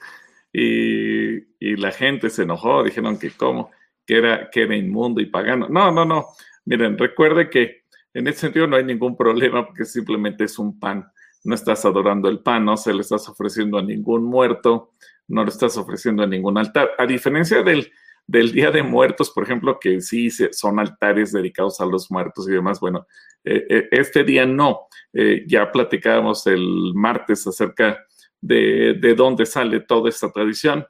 [0.52, 3.70] y, y la gente se enojó, dijeron que cómo,
[4.06, 5.68] que era, que era inmundo y pagano.
[5.68, 6.26] No, no, no.
[6.64, 11.06] Miren, recuerde que en ese sentido no hay ningún problema porque simplemente es un pan
[11.44, 14.92] no estás adorando el pan, no se le estás ofreciendo a ningún muerto,
[15.28, 16.90] no lo estás ofreciendo a ningún altar.
[16.98, 17.92] A diferencia del,
[18.26, 22.52] del Día de Muertos, por ejemplo, que sí son altares dedicados a los muertos y
[22.52, 23.06] demás, bueno,
[23.44, 24.88] eh, eh, este día no.
[25.12, 28.04] Eh, ya platicábamos el martes acerca
[28.40, 30.86] de, de, dónde sale toda esta tradición.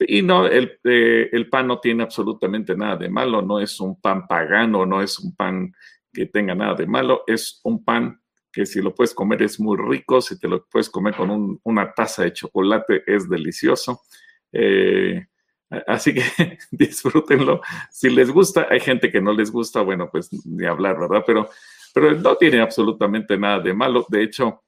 [0.00, 4.26] Y no, el, el pan no tiene absolutamente nada de malo, no es un pan
[4.26, 5.72] pagano, no es un pan
[6.12, 8.20] que tenga nada de malo, es un pan
[8.52, 11.92] que si lo puedes comer es muy rico, si te lo puedes comer con una
[11.92, 14.00] taza de chocolate es delicioso.
[14.52, 15.26] Eh,
[15.86, 16.22] así que
[16.70, 17.60] disfrútenlo.
[17.90, 21.22] Si les gusta, hay gente que no les gusta, bueno, pues ni hablar, ¿verdad?
[21.26, 21.48] Pero,
[21.94, 24.04] pero no tiene absolutamente nada de malo.
[24.08, 24.62] De hecho,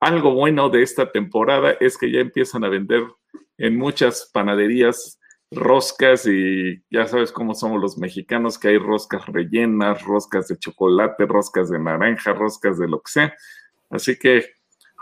[0.00, 3.02] algo bueno de esta temporada es que ya empiezan a vender
[3.58, 5.18] en muchas panaderías
[5.50, 11.26] roscas y ya sabes cómo somos los mexicanos, que hay roscas rellenas, roscas de chocolate,
[11.26, 13.34] roscas de naranja, roscas de lo que sea.
[13.90, 14.44] Así que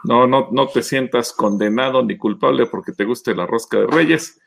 [0.04, 4.40] no, no, no te sientas condenado ni culpable porque te guste la rosca de reyes.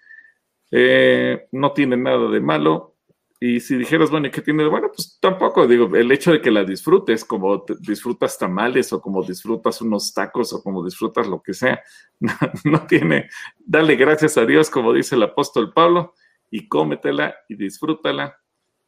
[0.72, 2.96] Eh, no tiene nada de malo.
[3.42, 4.68] Y si dijeras, bueno, ¿y qué tiene?
[4.68, 9.24] Bueno, pues tampoco, digo, el hecho de que la disfrutes, como disfrutas tamales o como
[9.24, 11.82] disfrutas unos tacos o como disfrutas lo que sea,
[12.66, 16.16] no, tiene, dale gracias a Dios, como dice el apóstol Pablo,
[16.52, 18.38] y cómetela y disfrútala.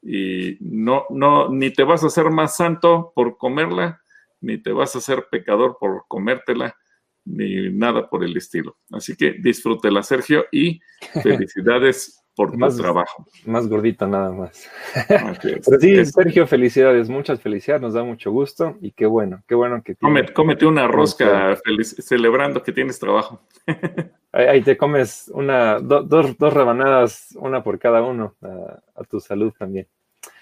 [0.02, 4.02] Y no, no, ni te vas a hacer más santo por comerla,
[4.42, 6.76] ni te vas a hacer pecador por comértela,
[7.24, 8.78] ni nada por el estilo.
[8.92, 10.82] Así que disfrútela, Sergio, y
[11.24, 13.26] felicidades por más, trabajo.
[13.46, 14.70] Más gordito nada más.
[15.08, 19.84] Pero sí, Sergio, felicidades, muchas felicidades, nos da mucho gusto y qué bueno, qué bueno
[19.84, 20.32] que tienes.
[20.32, 23.42] Cómete una rosca celebrando que tienes trabajo.
[24.32, 29.88] ahí, te comes una, dos, dos rebanadas, una por cada uno, a, tu salud también.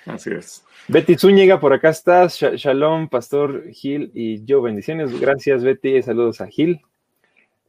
[0.05, 0.65] Así es.
[0.87, 2.39] Betty Zúñiga, por acá estás.
[2.39, 4.61] Shalom, Pastor Gil y yo.
[4.61, 5.19] Bendiciones.
[5.19, 6.01] Gracias, Betty.
[6.01, 6.81] Saludos a Gil.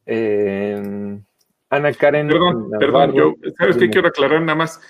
[0.06, 1.20] Eh,
[1.70, 2.28] Ana Karen.
[2.28, 4.80] Perdón, perdón, yo, ¿sabes qué quiero aclarar nada más?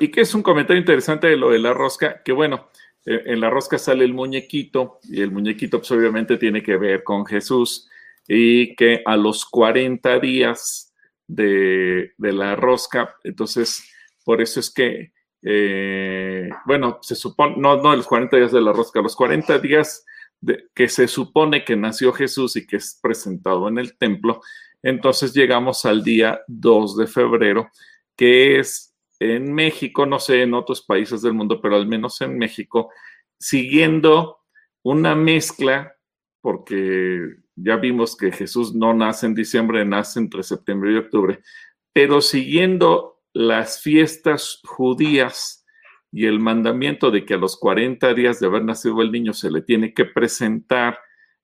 [0.00, 2.68] Y que es un comentario interesante de lo de la rosca, que bueno,
[3.04, 7.02] eh, en la rosca sale el muñequito, y el muñequito pues obviamente tiene que ver
[7.02, 7.88] con Jesús,
[8.26, 10.94] y que a los 40 días
[11.26, 13.92] de, la rosca, entonces,
[14.24, 18.72] por eso es que, eh, bueno, se supone, no, no los 40 días de la
[18.72, 20.04] rosca, los 40 días
[20.40, 24.40] de, que se supone que nació Jesús y que es presentado en el templo,
[24.82, 27.70] entonces llegamos al día 2 de febrero,
[28.16, 32.38] que es en México, no sé en otros países del mundo, pero al menos en
[32.38, 32.90] México,
[33.38, 34.38] siguiendo
[34.82, 35.96] una mezcla,
[36.40, 41.40] porque ya vimos que Jesús no nace en diciembre, nace entre septiembre y octubre,
[41.92, 45.66] pero siguiendo las fiestas judías
[46.12, 49.50] y el mandamiento de que a los 40 días de haber nacido el niño se
[49.50, 50.98] le tiene que presentar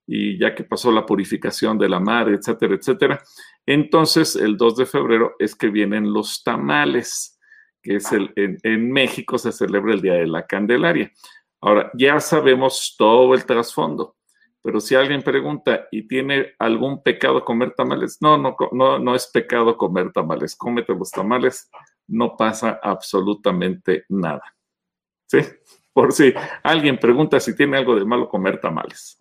[0.06, 3.22] y ya que pasó la purificación de la madre, etcétera, etcétera.
[3.66, 7.38] Entonces, el 2 de febrero es que vienen los tamales,
[7.82, 11.10] que es el, en, México se celebra el Día de la Candelaria.
[11.60, 14.16] Ahora, ya sabemos todo el trasfondo,
[14.62, 19.26] pero si alguien pregunta y tiene algún pecado comer tamales, no, no, no, no es
[19.26, 21.70] pecado comer tamales, cómete los tamales,
[22.06, 24.54] no pasa absolutamente nada.
[25.26, 25.38] ¿Sí?
[25.92, 29.16] Por si alguien pregunta si tiene algo de malo comer tamales.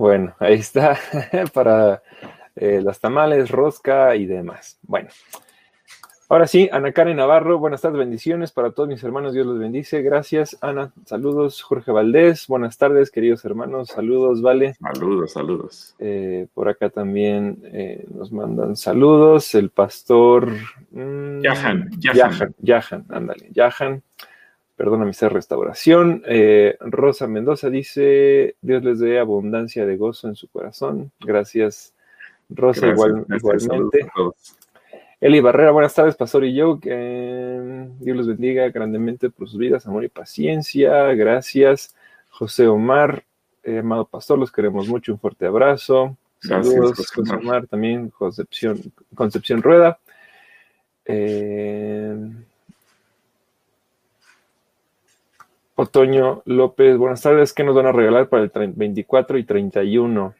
[0.00, 0.98] Bueno, ahí está
[1.52, 2.02] para
[2.56, 4.78] eh, las tamales, rosca y demás.
[4.80, 5.10] Bueno,
[6.30, 10.00] ahora sí, Ana Karen Navarro, buenas tardes, bendiciones para todos mis hermanos, Dios los bendice.
[10.00, 10.92] Gracias, Ana.
[11.04, 13.88] Saludos, Jorge Valdés, buenas tardes, queridos hermanos.
[13.88, 14.72] Saludos, Vale.
[14.74, 15.94] Saludos, saludos.
[15.98, 20.50] Eh, por acá también eh, nos mandan saludos el pastor.
[20.92, 22.54] Mmm, Yahan, Yahan.
[22.58, 24.02] Yahan, ándale, Yahan
[24.80, 26.22] perdona mi ser restauración.
[26.26, 31.12] Eh, Rosa Mendoza dice, Dios les dé abundancia de gozo en su corazón.
[31.20, 31.92] Gracias,
[32.48, 34.08] Rosa, igualmente.
[35.20, 36.80] Eli Barrera, buenas tardes, Pastor y yo.
[36.80, 41.12] Que Dios los bendiga grandemente por sus vidas, amor y paciencia.
[41.12, 41.94] Gracias.
[42.30, 43.22] José Omar,
[43.62, 45.12] eh, amado Pastor, los queremos mucho.
[45.12, 46.16] Un fuerte abrazo.
[46.38, 48.80] Saludos, José Omar, también Concepción,
[49.14, 49.98] Concepción Rueda.
[51.04, 52.16] Eh,
[55.80, 57.54] Otoño López, buenas tardes.
[57.54, 60.34] ¿Qué nos van a regalar para el 24 y 31?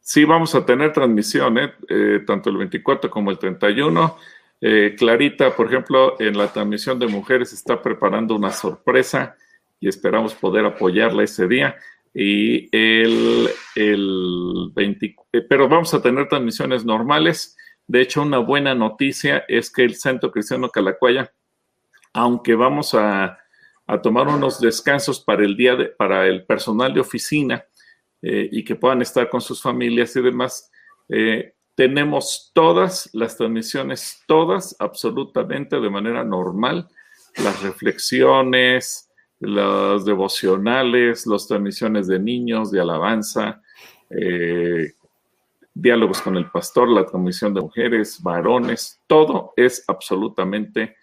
[0.00, 1.72] Sí, vamos a tener transmisión, ¿eh?
[1.88, 4.16] Eh, tanto el 24 como el 31.
[4.60, 9.34] Eh, Clarita, por ejemplo, en la transmisión de mujeres está preparando una sorpresa
[9.80, 11.74] y esperamos poder apoyarla ese día.
[12.14, 15.16] Y el, el 20,
[15.48, 17.56] pero vamos a tener transmisiones normales.
[17.88, 21.32] De hecho, una buena noticia es que el Centro Cristiano Calacuaya,
[22.12, 23.36] aunque vamos a
[23.86, 27.64] a tomar unos descansos para el día de, para el personal de oficina
[28.22, 30.70] eh, y que puedan estar con sus familias y demás.
[31.08, 36.88] Eh, tenemos todas las transmisiones, todas absolutamente de manera normal,
[37.36, 43.62] las reflexiones, las devocionales, las transmisiones de niños, de alabanza,
[44.10, 44.92] eh,
[45.74, 50.96] diálogos con el pastor, la transmisión de mujeres, varones, todo es absolutamente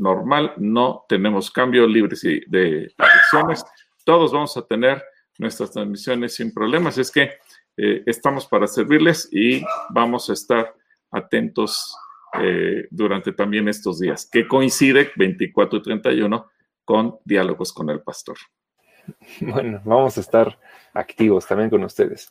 [0.00, 3.64] normal, no tenemos cambio libres de elecciones,
[4.04, 5.02] todos vamos a tener
[5.38, 6.98] nuestras transmisiones sin problemas.
[6.98, 7.32] Es que
[7.76, 10.74] eh, estamos para servirles y vamos a estar
[11.10, 11.96] atentos
[12.40, 16.50] eh, durante también estos días, que coincide 24 y 31
[16.84, 18.36] con diálogos con el pastor.
[19.40, 20.58] Bueno, vamos a estar
[20.92, 22.30] activos también con ustedes.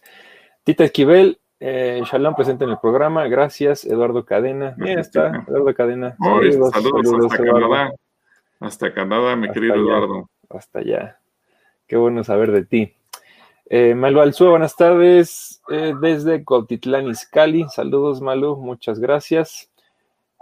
[0.63, 3.27] Tita Esquivel, eh, Shalom presente en el programa.
[3.27, 4.75] Gracias, Eduardo Cadena.
[4.77, 6.15] Bien está, Eduardo Cadena.
[6.71, 7.91] Saludos, hasta Canadá.
[8.59, 10.29] Hasta Canadá, mi querido Eduardo.
[10.49, 11.19] Hasta allá.
[11.87, 12.93] Qué bueno saber de ti.
[13.69, 15.61] Eh, Malu Alzúa, buenas tardes.
[15.69, 17.65] Eh, desde Cotitlán, Izcalli.
[17.69, 18.55] Saludos, Malu.
[18.57, 19.69] Muchas gracias.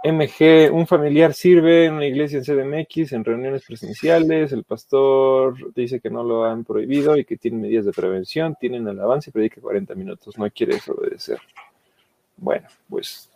[0.04, 4.52] MG, un familiar sirve en una iglesia en CDMX, en reuniones presenciales.
[4.52, 8.86] El pastor dice que no lo han prohibido y que tienen medidas de prevención, tienen
[8.86, 10.38] alabanza y predica 40 minutos.
[10.38, 11.38] No quiere desobedecer.
[12.36, 13.30] Bueno, pues.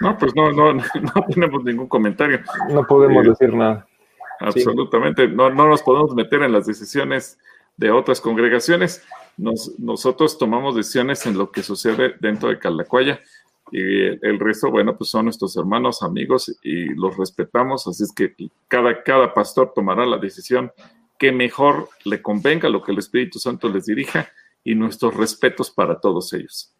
[0.00, 2.40] No, pues no, no, no tenemos ningún comentario.
[2.68, 3.86] No podemos eh, decir nada.
[4.38, 5.26] Absolutamente.
[5.28, 7.38] No, no nos podemos meter en las decisiones
[7.76, 9.02] de otras congregaciones.
[9.78, 13.20] nosotros tomamos decisiones en lo que sucede dentro de Calacuaya
[13.72, 18.34] y el, resto, bueno, pues son nuestros hermanos, amigos y los respetamos, así es que
[18.68, 20.70] cada, cada pastor tomará la decisión
[21.18, 24.28] que mejor le convenga lo que el Espíritu Santo les dirija
[24.62, 26.72] y nuestros respetos para todos ellos.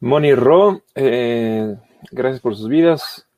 [0.00, 1.76] Moni Ro, eh,
[2.10, 3.28] gracias por sus vidas,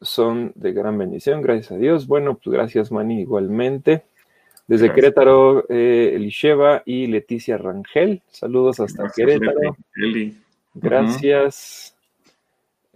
[0.00, 2.06] son de gran bendición, gracias a Dios.
[2.06, 4.04] Bueno, pues gracias Mani igualmente.
[4.66, 9.76] Desde Querétaro, eh, Elisheva y Leticia Rangel, saludos hasta Querétaro.
[10.82, 11.94] Gracias.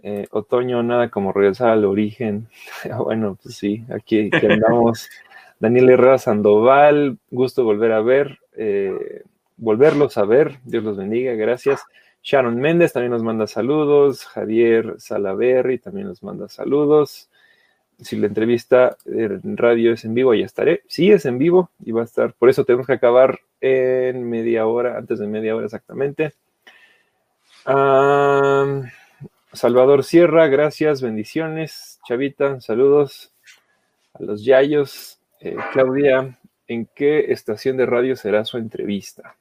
[0.07, 2.47] Eh, otoño, nada como regresar al origen.
[3.03, 5.09] bueno, pues sí, aquí, andamos.
[5.59, 9.23] Daniel Herrera Sandoval, gusto volver a ver, eh,
[9.57, 10.59] volverlos a ver.
[10.63, 11.83] Dios los bendiga, gracias.
[12.21, 14.25] Sharon Méndez también nos manda saludos.
[14.25, 17.29] Javier Salaberry también nos manda saludos.
[17.99, 20.81] Si la entrevista en radio es en vivo, ya estaré.
[20.87, 22.33] Sí, es en vivo y va a estar.
[22.33, 26.33] Por eso tenemos que acabar en media hora, antes de media hora exactamente.
[29.53, 31.99] Salvador Sierra, gracias, bendiciones.
[32.07, 33.33] Chavita, saludos
[34.13, 35.19] a los Yayos.
[35.39, 39.35] Eh, Claudia, ¿en qué estación de radio será su entrevista?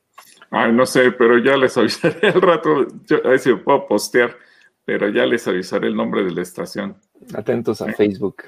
[0.50, 2.87] Ay, no sé, pero ya les avisaré al rato.
[3.24, 4.34] a ver si puedo postear,
[4.84, 6.96] pero ya les avisaré el nombre de la estación.
[7.34, 8.44] Atentos a Facebook.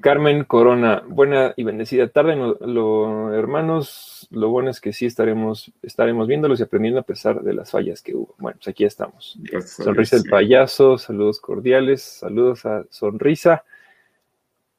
[0.00, 4.26] Carmen Corona, buena y bendecida tarde, lo, hermanos.
[4.30, 8.00] Lo bueno es que sí estaremos, estaremos viéndolos y aprendiendo a pesar de las fallas
[8.02, 8.34] que hubo.
[8.38, 9.38] Bueno, pues aquí estamos.
[9.64, 13.64] Sonrisa el payaso, saludos cordiales, saludos a Sonrisa.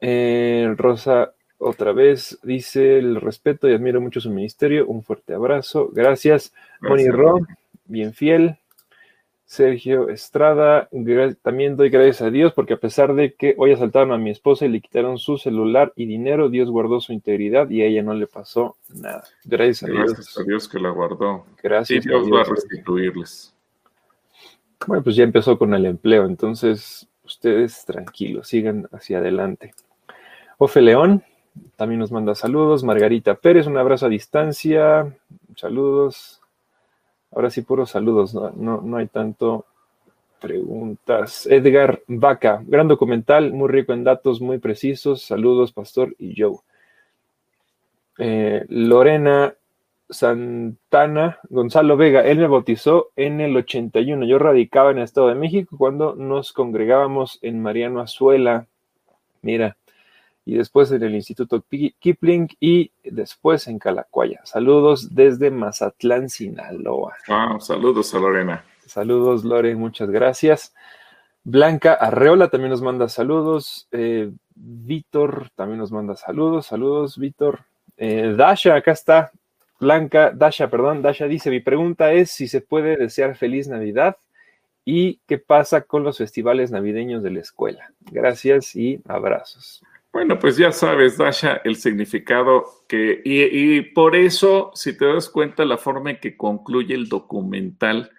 [0.01, 4.87] Eh, Rosa, otra vez, dice el respeto y admiro mucho su ministerio.
[4.87, 5.89] Un fuerte abrazo.
[5.93, 6.53] Gracias.
[6.81, 7.39] Moni Ro,
[7.85, 8.57] bien fiel.
[9.49, 10.89] Sergio Estrada,
[11.41, 14.67] también doy gracias a Dios porque a pesar de que hoy asaltaron a mi esposa
[14.67, 18.13] y le quitaron su celular y dinero, Dios guardó su integridad y a ella no
[18.13, 19.23] le pasó nada.
[19.43, 20.13] Gracias a Dios.
[20.13, 21.47] Gracias a Dios que la guardó.
[21.63, 22.05] Gracias.
[22.05, 23.55] Y Dios, va a restituirles.
[24.85, 29.73] Bueno, pues ya empezó con el empleo, entonces ustedes tranquilos, sigan hacia adelante.
[30.59, 31.23] Ofe León
[31.75, 32.83] también nos manda saludos.
[32.83, 35.11] Margarita Pérez, un abrazo a distancia.
[35.55, 36.38] Saludos.
[37.31, 39.65] Ahora sí, puros saludos, no, no, hay tanto
[40.39, 41.45] preguntas.
[41.45, 45.21] Edgar Vaca, gran documental, muy rico en datos, muy precisos.
[45.23, 46.57] Saludos, Pastor y Joe.
[48.17, 49.53] Eh, Lorena
[50.09, 54.25] Santana, Gonzalo Vega, él me bautizó en el 81.
[54.25, 58.65] Yo radicaba en el Estado de México cuando nos congregábamos en Mariano Azuela.
[59.41, 59.77] Mira,
[60.49, 61.63] y después en el Instituto
[61.99, 64.41] Kipling y después en Calacuaya.
[64.45, 67.13] Saludos desde Mazatlán, Sinaloa.
[67.59, 68.65] saludos a Lorena.
[68.87, 70.73] Saludos, Lore, muchas gracias.
[71.43, 73.87] Blanca Arreola también nos manda saludos.
[73.91, 76.65] Eh, Víctor también nos manda saludos.
[76.65, 77.65] Saludos, Víctor.
[77.97, 79.31] Eh, Dasha, acá está.
[79.79, 81.03] Blanca, Dasha, perdón.
[81.03, 84.17] Dasha dice: Mi pregunta es si se puede desear feliz Navidad
[84.83, 87.93] y qué pasa con los festivales navideños de la escuela.
[87.99, 89.83] Gracias y abrazos.
[90.11, 95.65] Bueno, pues ya sabes, Dasha, el significado que, y, por eso, si te das cuenta,
[95.65, 98.11] la forma en que concluye el documental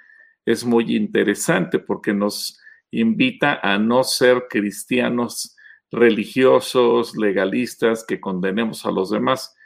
[0.47, 2.61] es muy interesante porque nos
[2.93, 5.57] invita a no ser cristianos
[5.91, 9.57] religiosos, legalistas, que condenemos a los demás,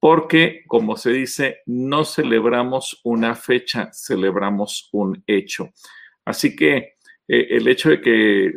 [0.00, 5.70] porque, como se dice, no celebramos una fecha, celebramos un hecho.
[6.24, 6.94] Así que
[7.28, 8.52] eh, el hecho de que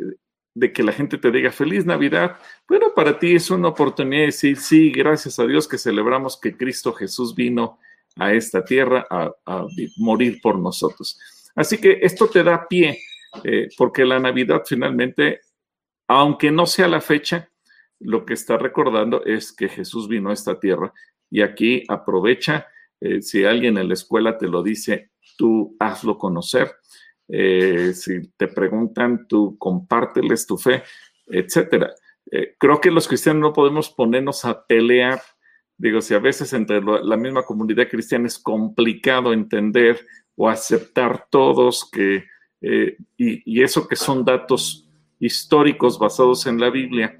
[0.54, 2.36] de que la gente te diga feliz Navidad,
[2.68, 6.56] bueno, para ti es una oportunidad de decir, sí, gracias a Dios que celebramos que
[6.56, 7.78] Cristo Jesús vino
[8.16, 9.32] a esta tierra a,
[9.96, 11.18] morir por nosotros.
[11.54, 12.98] Así que esto te da pie,
[13.44, 15.40] eh, porque la Navidad finalmente,
[16.08, 17.48] aunque no sea la fecha,
[18.00, 20.92] lo que está recordando es que Jesús vino a esta tierra.
[21.30, 22.66] Y aquí aprovecha,
[23.00, 26.76] eh, si alguien en la escuela te lo dice, tú hazlo conocer
[27.28, 30.82] eh, si te preguntan, tú compárteles tu fe,
[31.26, 31.94] etcétera.
[32.30, 35.20] Eh, creo que los cristianos no podemos ponernos a pelear.
[35.76, 41.88] Digo, si a veces entre la misma comunidad cristiana es complicado entender o aceptar todos
[41.90, 42.24] que,
[42.60, 44.88] eh, y, y eso que son datos
[45.18, 47.18] históricos basados en la Biblia,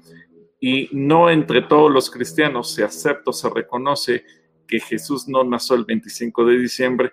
[0.59, 4.23] y no entre todos los cristianos se acepta o se reconoce
[4.65, 7.11] que Jesús no nació el 25 de diciembre,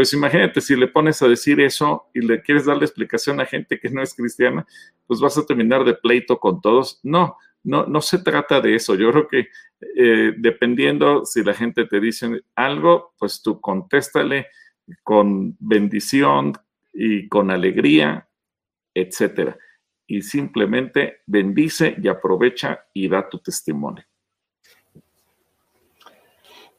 [0.00, 3.44] pues imagínate, si le pones a decir eso y le quieres dar la explicación a
[3.44, 4.66] gente que no es cristiana,
[5.06, 7.00] pues vas a terminar de pleito con todos.
[7.02, 8.94] No, no, no se trata de eso.
[8.94, 9.48] Yo creo que
[9.98, 14.46] eh, dependiendo si la gente te dice algo, pues tú contéstale
[15.02, 16.54] con bendición
[16.94, 18.26] y con alegría,
[18.94, 19.58] etcétera.
[20.06, 24.06] Y simplemente bendice y aprovecha y da tu testimonio.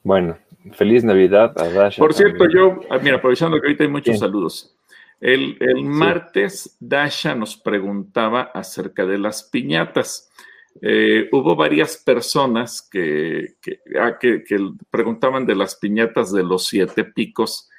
[0.01, 0.39] Bueno,
[0.73, 4.75] Feliz Navidad a Por cierto, yo, ah, mira, aprovechando que ahorita hay muchos saludos.
[5.19, 10.31] El, martes, Dasha nos preguntaba acerca de las piñatas.
[10.81, 13.55] Eh, hubo varias personas que,
[13.99, 14.57] ah, que, que,
[14.89, 17.69] preguntaban de las piñatas de los siete picos.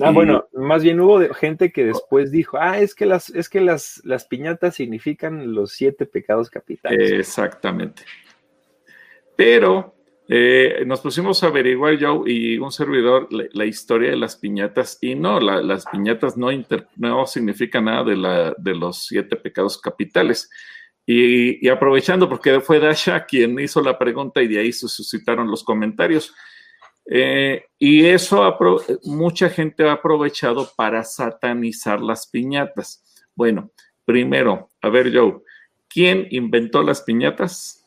[0.00, 3.60] Ah, bueno, más bien hubo gente que después dijo, ah, es que las, es que
[3.60, 7.12] las, las piñatas significan los siete pecados capitales.
[7.12, 8.02] Exactamente.
[9.36, 9.94] Pero
[10.32, 15.16] eh, nos pusimos a averiguar yo y un servidor la, historia de las piñatas y
[15.16, 16.50] no, las piñatas no,
[16.94, 20.48] no significan nada de, la, de los siete pecados capitales.
[21.04, 25.64] Y, aprovechando, porque fue Dasha quien hizo la pregunta y de ahí se suscitaron los
[25.64, 26.32] comentarios.
[27.06, 28.56] Eh, y eso
[29.02, 33.02] mucha gente ha aprovechado para satanizar las piñatas.
[33.34, 33.72] Bueno,
[34.04, 35.40] primero, a ver, Joe,
[35.88, 37.79] ¿quién inventó las piñatas?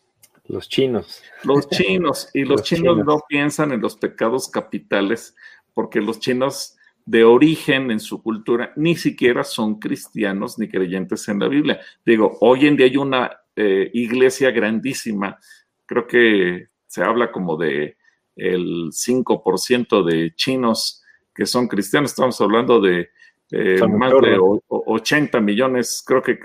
[0.54, 1.24] Los chinos.
[1.44, 2.30] Los chinos.
[2.34, 5.36] Y los, chinos, no piensan en los pecados capitales
[5.74, 11.40] porque los chinos de origen en su cultura ni siquiera son cristianos ni creyentes en
[11.40, 11.82] la Biblia.
[12.06, 15.40] Digo, hoy en día hay una eh, iglesia grandísima,
[15.88, 17.98] creo que se habla como de
[18.36, 23.10] el 5% de chinos que son cristianos, estamos hablando de
[23.56, 26.40] eh, más de 80 millones, creo que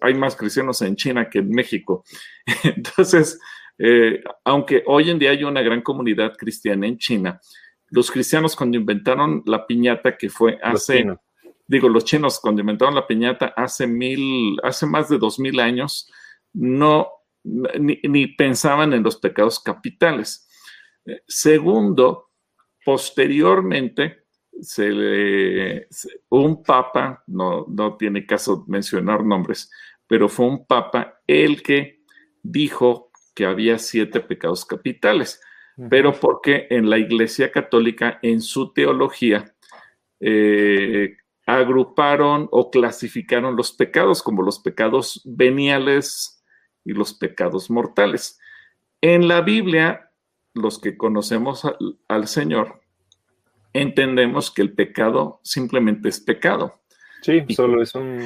[0.00, 2.04] hay más cristianos en China que en México.
[2.62, 3.40] Entonces,
[3.78, 7.40] eh, aunque hoy en día hay una gran comunidad cristiana en China,
[7.90, 11.04] los cristianos cuando inventaron la piñata que fue hace,
[11.66, 16.08] digo, los chinos cuando inventaron la piñata hace mil, hace más de dos mil años,
[16.52, 17.08] no,
[17.42, 20.48] ni, pensaban en los pecados capitales.
[21.06, 22.30] Eh, segundo,
[22.84, 24.21] posteriormente,
[24.60, 25.88] se le,
[26.28, 29.70] un papa, no, no tiene caso mencionar nombres,
[30.06, 32.02] pero fue un papa el que
[32.42, 35.40] dijo que había siete pecados capitales,
[35.88, 39.54] pero porque en la Iglesia Católica, en su teología,
[40.20, 46.44] eh, agruparon o clasificaron los pecados como los pecados veniales
[46.84, 48.38] y los pecados mortales.
[49.00, 50.10] En la Biblia,
[50.54, 51.62] los que conocemos
[52.08, 52.81] al Señor,
[53.72, 56.82] entendemos que el pecado simplemente es pecado.
[57.22, 58.18] Sí, solo es un,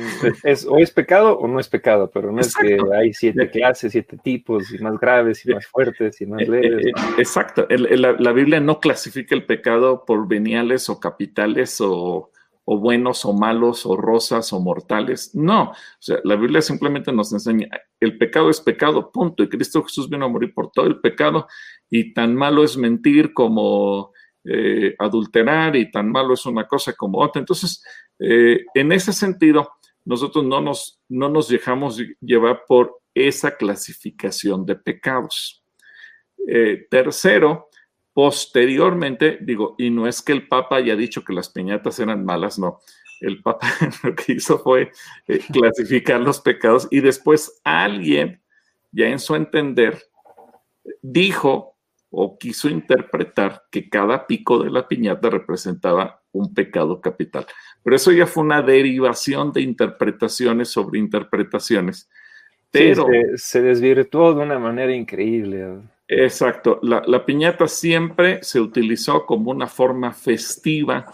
[0.42, 3.92] es, o es pecado o no es pecado, pero no es que hay siete clases,
[3.92, 6.86] siete tipos, y más graves, y más fuertes, y más eh, leves.
[6.86, 12.30] Eh, exacto, la, Biblia no clasifica el pecado por veniales o capitales o,
[12.64, 15.34] o, buenos o malos o rosas o mortales.
[15.34, 17.68] No, o sea, la Biblia simplemente nos enseña,
[18.00, 21.48] el pecado es pecado, punto, y Cristo Jesús vino a morir por todo el pecado,
[21.90, 24.14] y tan malo es mentir como
[24.48, 27.40] eh, adulterar y tan malo es una cosa como otra.
[27.40, 27.82] Entonces,
[28.20, 29.72] eh, en ese sentido,
[30.04, 35.64] nosotros no nos, no nos dejamos llevar por esa clasificación de pecados.
[36.46, 37.70] Eh, tercero,
[38.12, 42.56] posteriormente, digo, y no es que el Papa haya dicho que las piñatas eran malas,
[42.56, 42.78] no.
[43.20, 43.66] El Papa
[44.04, 44.92] lo que hizo fue
[45.52, 48.40] clasificar los pecados y después alguien,
[48.92, 50.00] ya en su entender,
[51.02, 51.75] dijo
[52.18, 57.46] o quiso interpretar que cada pico de la piñata representaba un pecado capital.
[57.82, 62.08] Pero eso ya fue una derivación de interpretaciones sobre interpretaciones.
[62.70, 65.78] Pero se, desvirtuó de una manera increíble.
[66.08, 66.80] Exacto.
[66.82, 71.12] La, la, piñata siempre se utilizó como una forma festiva.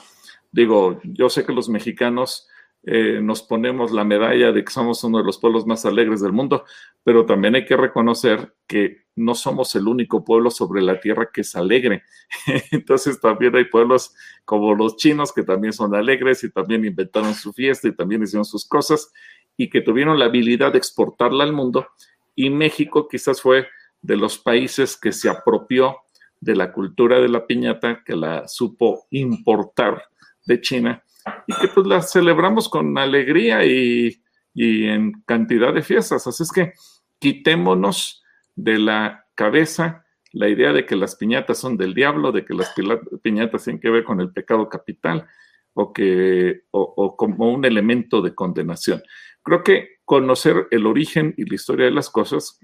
[0.52, 2.48] Digo, yo sé que los mexicanos
[2.84, 6.32] eh, nos ponemos la medalla de que somos uno de los pueblos más alegres del
[6.32, 6.64] mundo,
[7.04, 11.42] pero también hay que reconocer que no somos el único pueblo sobre la tierra que
[11.42, 12.02] es alegre.
[12.72, 14.14] Entonces también hay pueblos
[14.44, 18.44] como los chinos que también son alegres y también inventaron su fiesta y también hicieron
[18.44, 19.12] sus cosas
[19.56, 21.86] y que tuvieron la habilidad de exportarla al mundo.
[22.34, 23.68] Y México quizás fue
[24.00, 25.98] de los países que se apropió
[26.40, 30.02] de la cultura de la piñata, que la supo importar
[30.44, 31.04] de China
[31.46, 34.18] y que pues las celebramos con alegría y,
[34.54, 36.26] en cantidad de fiestas.
[36.26, 36.72] Así es que
[37.18, 38.22] quitémonos
[38.54, 42.74] de la cabeza la idea de que las piñatas son del diablo, de que las
[43.22, 45.26] piñatas tienen que ver con el pecado capital
[45.74, 49.02] o, que, o, como un elemento de condenación.
[49.42, 52.58] Creo que conocer el origen y la historia de las cosas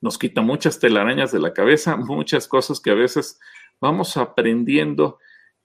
[0.00, 3.38] nos quita muchas telarañas de la cabeza, muchas cosas que a veces
[3.80, 5.18] vamos aprendiendo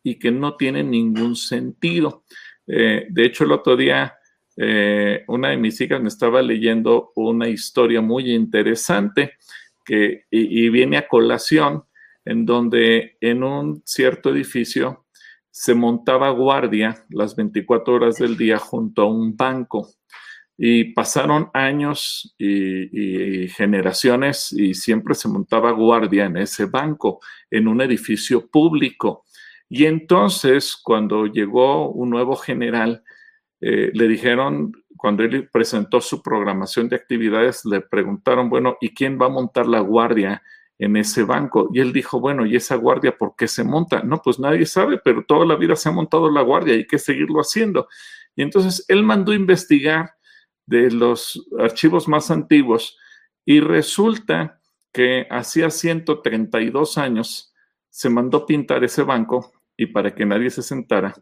[0.04, 2.24] y que no tiene ningún sentido.
[2.68, 4.16] Eh, de hecho, el otro día
[4.58, 9.34] eh, una de mis hijas me estaba leyendo una historia muy interesante
[9.86, 11.86] que, y, viene a colación
[12.26, 15.06] en donde en un cierto edificio
[15.50, 19.90] se montaba guardia las 24 horas del día junto a un banco.
[20.58, 27.82] Y pasaron años y, generaciones y siempre se montaba guardia en ese banco, en un
[27.82, 29.26] edificio público.
[29.74, 33.06] Y entonces, cuando llegó un nuevo general,
[33.62, 39.18] eh, le dijeron, cuando él presentó su programación de actividades, le preguntaron, bueno, ¿y quién
[39.18, 40.44] va a montar la guardia
[40.78, 41.70] en ese banco?
[41.74, 44.04] Y él dijo, bueno, ¿y esa guardia por qué se monta?
[44.04, 47.00] No, pues nadie sabe, pero toda la vida se ha montado la guardia, hay que
[47.00, 47.88] seguirlo haciendo.
[48.36, 50.16] Y entonces él mandó investigar
[50.66, 52.98] de los archivos más antiguos
[53.46, 54.60] y resulta
[54.92, 57.54] que hacía 132 años
[57.90, 61.16] se mandó pintar ese banco y para que nadie se sentara,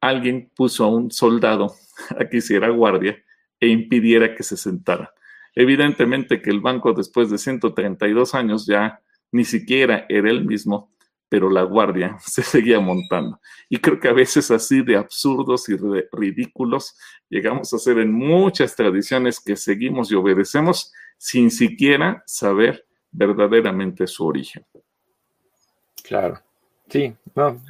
[0.00, 1.74] alguien puso a un soldado
[2.18, 3.22] a que hiciera guardia
[3.60, 5.14] e impidiera que se sentara.
[5.54, 10.92] Evidentemente que el banco después de 132 años ya ni siquiera era el mismo,
[11.28, 13.40] pero la guardia se seguía montando.
[13.68, 16.96] Y creo que a veces así de absurdos y de ridículos
[17.28, 24.26] llegamos a ser en muchas tradiciones que seguimos y obedecemos sin siquiera saber verdaderamente su
[24.26, 24.66] origen.
[26.02, 26.40] Claro,
[26.88, 27.62] sí, no,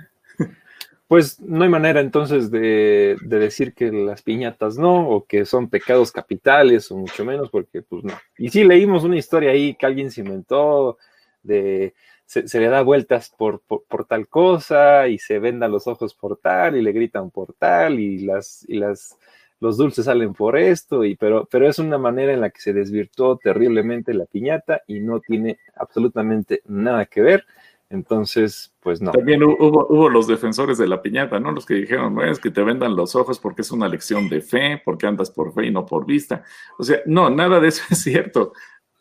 [1.12, 6.10] pues no hay manera entonces de, decir que las piñatas no, o que son pecados
[6.10, 8.14] capitales, o mucho menos, porque pues no.
[8.38, 10.96] Y sí leímos una historia ahí que alguien se inventó,
[11.42, 11.92] de
[12.24, 16.78] se, le da vueltas por, por, tal cosa, y se venda los ojos por tal,
[16.78, 19.18] y le gritan por tal, y las, y las
[19.60, 22.72] los dulces salen por esto, y pero, pero es una manera en la que se
[22.72, 27.44] desvirtuó terriblemente la piñata y no tiene absolutamente nada que ver
[27.92, 29.12] entonces, pues no.
[29.12, 31.52] También hubo, los defensores de la piñata, ¿no?
[31.52, 34.40] Los que dijeron, no es que te vendan los ojos porque es una lección de
[34.40, 36.42] fe, porque andas por fe y no por vista.
[36.78, 38.54] O sea, no, nada de eso es cierto.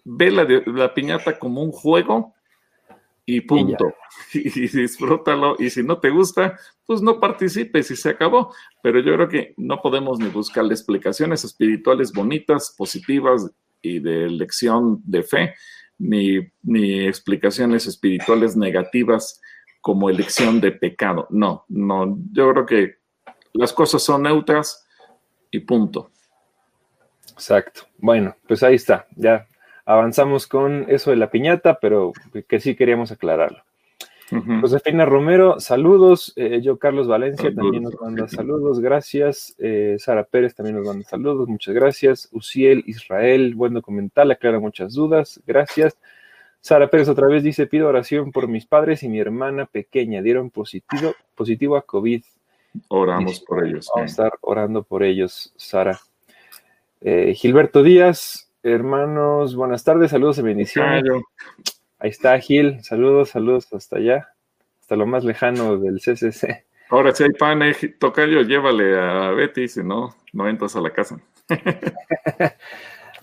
[0.03, 2.33] Ve la, la piñata como un juego
[3.25, 3.93] y punto.
[4.33, 5.55] Y, disfrútalo.
[5.57, 8.53] Y si no te gusta, pues no participes y se acabó.
[8.83, 13.49] Pero yo creo que no podemos ni buscarle explicaciones espirituales bonitas, positivas
[13.81, 15.53] y de lección de fe
[16.01, 19.39] ni, explicaciones espirituales negativas
[19.81, 21.27] como elección de pecado.
[21.29, 22.95] No, no, yo creo que
[23.53, 24.87] las cosas son neutras
[25.51, 26.11] y punto.
[27.33, 27.81] Exacto.
[27.97, 29.07] Bueno, pues ahí está.
[29.15, 29.47] Ya
[29.85, 32.13] avanzamos con eso de la piñata, pero
[32.47, 33.63] que sí queríamos aclararlo.
[34.61, 36.33] Josefina Romero, saludos.
[36.35, 39.55] Eh, yo, Carlos Valencia, también nos manda saludos, gracias.
[39.59, 42.29] Eh, Sara Pérez también nos manda saludos, muchas gracias.
[42.31, 45.97] Uciel Israel, buen documental, aclara muchas dudas, gracias.
[46.61, 50.49] Sara Pérez otra vez dice, pido oración por mis padres y mi hermana pequeña, dieron
[50.49, 52.23] positivo, positivo a COVID.
[52.87, 53.89] Oramos por ellos.
[53.93, 55.99] Vamos a estar orando por ellos, Sara.
[57.01, 61.03] Eh, Gilberto Díaz, hermanos, buenas tardes, saludos y bendiciones.
[62.01, 64.29] Ahí está Gil, saludos, saludos hasta allá,
[64.79, 66.65] hasta lo más lejano del CCC.
[66.89, 70.89] Ahora si hay pan, eh, tocayo, llévale a Betty, si no, no entras a la
[70.89, 71.19] casa.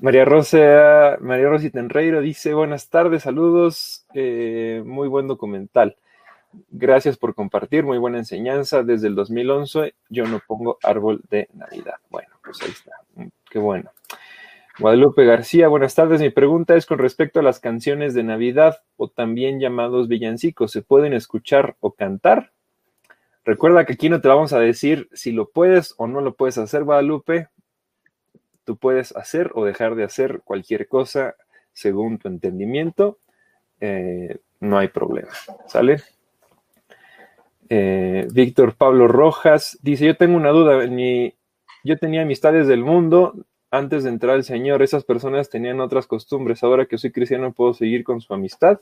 [0.00, 5.96] María Rosa, María Rosa Tenreiro dice, buenas tardes, saludos, eh, muy buen documental.
[6.70, 8.84] Gracias por compartir, muy buena enseñanza.
[8.84, 11.96] Desde el 2011 yo no pongo árbol de Navidad.
[12.10, 12.92] Bueno, pues ahí está,
[13.50, 13.90] qué bueno.
[14.80, 16.20] Guadalupe García, buenas tardes.
[16.20, 20.70] Mi pregunta es con respecto a las canciones de Navidad o también llamados villancicos.
[20.70, 22.52] ¿Se pueden escuchar o cantar?
[23.44, 26.58] Recuerda que aquí no te vamos a decir si lo puedes o no lo puedes
[26.58, 27.48] hacer, Guadalupe.
[28.62, 31.34] Tú puedes hacer o dejar de hacer cualquier cosa
[31.72, 33.18] según tu entendimiento.
[33.80, 35.30] Eh, no hay problema.
[35.66, 36.02] ¿Sale?
[37.68, 40.84] Eh, Víctor Pablo Rojas dice: Yo tengo una duda.
[41.82, 43.34] yo tenía amistades del mundo
[43.70, 46.62] antes de entrar al Señor, esas personas tenían otras costumbres.
[46.62, 48.80] Ahora que soy cristiano, ¿puedo seguir con su amistad?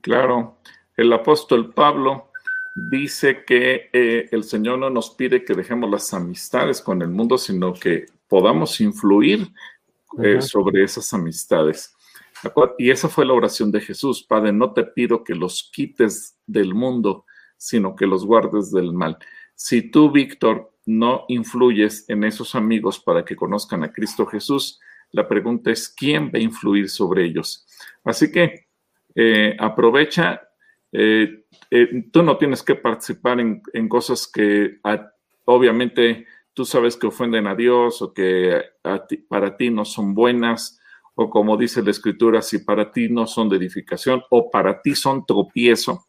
[0.00, 0.58] Claro,
[0.96, 2.30] el apóstol Pablo
[2.74, 7.38] dice que eh, el Señor no nos pide que dejemos las amistades con el mundo,
[7.38, 9.48] sino que podamos influir
[10.22, 11.96] eh, sobre esas amistades.
[12.78, 14.22] Y esa fue la oración de Jesús.
[14.22, 17.24] Padre, no te pido que los quites del mundo,
[17.56, 19.18] sino que los guardes del mal.
[19.54, 24.80] Si tú, Víctor, no influyes en esos amigos para que conozcan a Cristo Jesús,
[25.10, 27.66] la pregunta es, ¿quién va a influir sobre ellos?
[28.04, 28.66] Así que
[29.14, 30.42] eh, aprovecha,
[30.92, 34.78] eh, eh, tú no tienes que participar en, cosas que
[35.44, 38.62] obviamente tú sabes que ofenden a Dios o que
[39.28, 40.80] para ti no son buenas,
[41.14, 44.94] o como dice la escritura, si para ti no son de edificación o para ti
[44.94, 46.05] son tropiezo,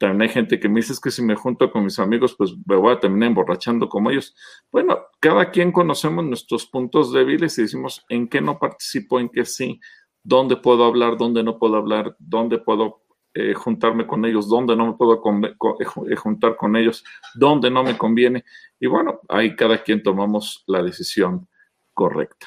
[0.00, 2.74] también hay gente que me dice que si me junto con mis amigos, pues me
[2.74, 4.34] voy a terminar emborrachando como ellos.
[4.72, 9.44] Bueno, cada quien conocemos nuestros puntos débiles y decimos en qué no participo, en qué
[9.44, 9.78] sí,
[10.22, 13.02] dónde puedo hablar, dónde no puedo hablar, dónde puedo
[13.34, 17.98] eh, juntarme con ellos, dónde no me puedo eh, juntar con ellos, dónde no me
[17.98, 18.46] conviene.
[18.80, 21.46] Y bueno, ahí cada quien tomamos la decisión
[21.92, 22.46] correcta.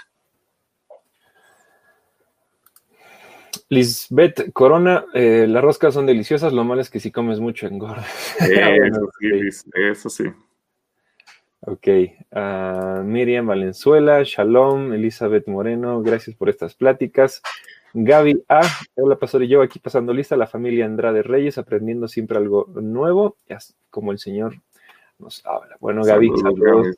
[3.70, 8.06] Lisbeth Corona, eh, las roscas son deliciosas, lo malo es que si comes mucho engorda.
[8.40, 10.24] Eso, sí, eso sí.
[11.66, 11.88] Ok.
[12.32, 17.42] Uh, Miriam Valenzuela, Shalom, Elizabeth Moreno, gracias por estas pláticas.
[17.94, 18.62] Gaby A.
[18.96, 23.38] Hola, pastor, y yo aquí pasando lista, la familia Andrade Reyes, aprendiendo siempre algo nuevo,
[23.90, 24.56] como el Señor
[25.20, 25.78] nos habla.
[25.80, 26.98] Bueno, Gaby, saludos,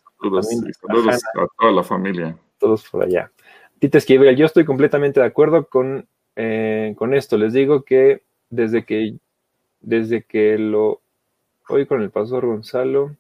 [0.82, 2.38] saludos, a toda la familia.
[2.58, 3.32] Todos por allá.
[3.80, 7.38] Tita Esquivel, yo estoy completamente de acuerdo con, eh, con esto.
[7.38, 9.16] Les digo que desde que
[9.82, 11.02] desde que lo
[11.68, 13.16] oí con el pastor Gonzalo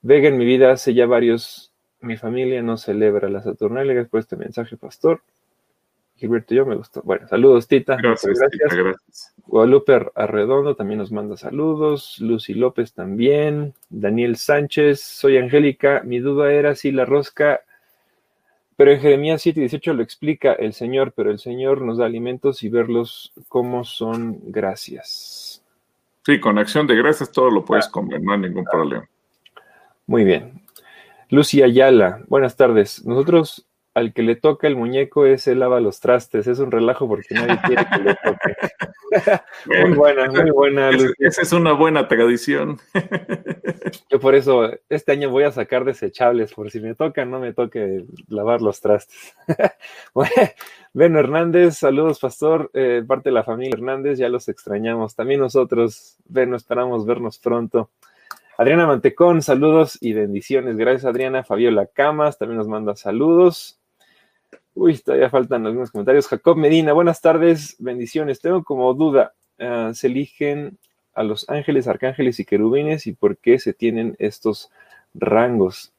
[0.00, 4.20] Vega en mi vida hace ya varios, mi familia no celebra la Saturnalia, gracias por
[4.20, 5.22] este mensaje, pastor.
[6.16, 7.02] Gilberto yo me gustó.
[7.02, 7.96] Bueno, saludos, Tita.
[7.96, 9.34] Gracias, gracias.
[9.46, 12.18] Guadalupe Arredondo también nos manda saludos.
[12.20, 13.74] Lucy López también.
[13.88, 15.00] Daniel Sánchez.
[15.00, 16.02] Soy Angélica.
[16.04, 17.60] Mi duda era si la rosca.
[18.78, 22.06] Pero en Jeremías 7 y 18 lo explica el Señor, pero el Señor nos da
[22.06, 25.64] alimentos y verlos como son gracias.
[26.24, 29.08] Sí, con acción de gracias todo lo puedes comer, no hay ningún problema.
[30.06, 30.62] Muy bien.
[31.28, 33.04] Lucy Ayala, buenas tardes.
[33.04, 33.67] Nosotros
[33.98, 36.46] al que le toca el muñeco ese lava los trastes.
[36.46, 38.56] Es un relajo porque nadie quiere que le toque.
[39.66, 40.90] muy buena, muy buena.
[41.18, 42.78] Esa es una buena tradición.
[44.10, 47.52] Yo por eso este año voy a sacar desechables, por si me toca, no me
[47.52, 49.34] toque lavar los trastes.
[50.92, 55.14] bueno, Hernández, saludos, pastor, eh, parte de la familia Hernández, ya los extrañamos.
[55.14, 57.90] También nosotros, Beno, esperamos vernos pronto.
[58.58, 60.76] Adriana Mantecón, saludos y bendiciones.
[60.76, 61.44] Gracias, Adriana.
[61.44, 63.77] Fabiola Camas también nos manda saludos.
[64.80, 66.28] Uy, todavía faltan algunos comentarios.
[66.28, 68.40] Jacob Medina, buenas tardes, bendiciones.
[68.40, 70.78] Tengo como duda, ah, ¿se eligen
[71.14, 74.70] a los ángeles, arcángeles y querubines y por qué se tienen estos
[75.14, 75.92] rangos?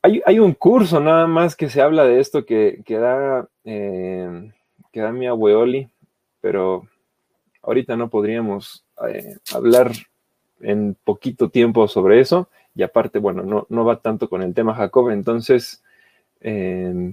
[0.00, 4.50] Hay, un curso nada más que se habla de esto que, da, eh,
[4.90, 5.90] que da mi abueli,
[6.40, 6.88] pero
[7.60, 9.92] ahorita no podríamos eh, hablar
[10.60, 12.48] en poquito tiempo sobre eso.
[12.74, 15.82] Y aparte, bueno, no, no va tanto con el tema Jacob, entonces
[16.40, 17.12] eh,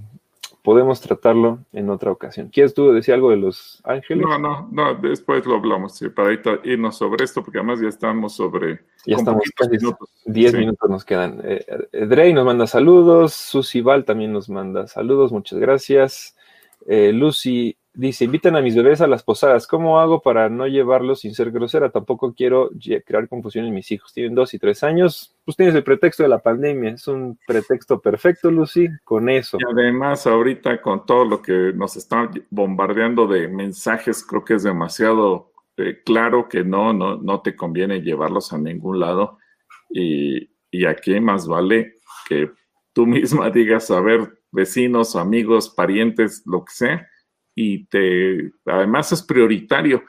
[0.62, 2.50] podemos tratarlo en otra ocasión.
[2.50, 4.26] ¿Quieres tú decir algo de los ángeles?
[4.28, 6.34] No, no, no, después lo hablamos, sí, para
[6.64, 8.82] irnos sobre esto, porque además ya estamos sobre...
[9.06, 10.10] Ya estamos casi minutos.
[10.26, 11.42] 10 minutos nos quedan.
[11.44, 16.36] Eh, eh, Drey nos manda saludos, Susi Val también nos manda saludos, muchas gracias.
[16.88, 19.68] Eh, Lucy Dice, invitan a mis bebés a las posadas.
[19.68, 21.90] ¿Cómo hago para no llevarlos sin ser grosera?
[21.90, 22.70] Tampoco quiero
[23.06, 24.14] crear confusión en mis hijos.
[24.14, 25.36] Tienen dos y tres años.
[25.44, 26.92] Pues tienes el pretexto de la pandemia.
[26.92, 29.58] Es un pretexto perfecto, Lucy, con eso.
[29.60, 34.64] Y además, ahorita con todo lo que nos están bombardeando de mensajes, creo que es
[34.64, 39.38] demasiado eh, claro que no, no, no te conviene llevarlos a ningún lado.
[39.90, 41.96] Y, y aquí más vale
[42.30, 42.52] que
[42.94, 47.11] tú misma digas, a ver, vecinos, amigos, parientes, lo que sea
[47.56, 50.04] y te, además es prioritario,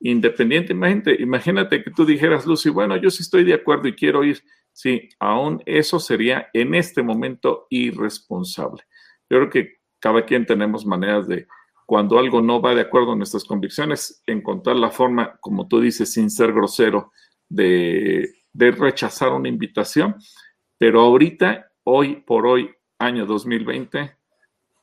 [0.00, 4.42] independientemente, imagínate que tú dijeras, Lucy, bueno, yo sí estoy de acuerdo y quiero ir,
[4.72, 8.82] sí, aún eso sería en este momento irresponsable.
[9.30, 11.46] Yo creo que cada quien tenemos maneras de,
[11.86, 16.12] cuando algo no va de acuerdo con nuestras convicciones, encontrar la forma, como tú dices,
[16.12, 17.12] sin ser grosero,
[17.48, 20.16] de, de rechazar una invitación,
[20.76, 24.17] pero ahorita, hoy por hoy, año 2020,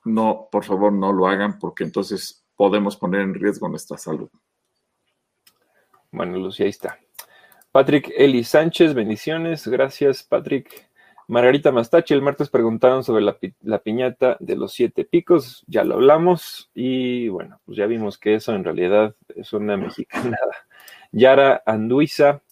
[0.05, 4.29] no, por favor, no lo hagan porque entonces podemos poner en riesgo nuestra salud.
[6.11, 6.99] Bueno, Lucy, ahí está.
[7.71, 9.67] Patrick Eli Sánchez, bendiciones.
[9.67, 10.89] Gracias, Patrick.
[11.27, 16.69] Margarita Mastachi, el martes preguntaron sobre la, piñata de los siete picos, ya lo hablamos
[16.75, 20.55] y bueno, pues ya vimos que eso en realidad es una mexicanada.
[21.11, 22.43] Yara Anduiza,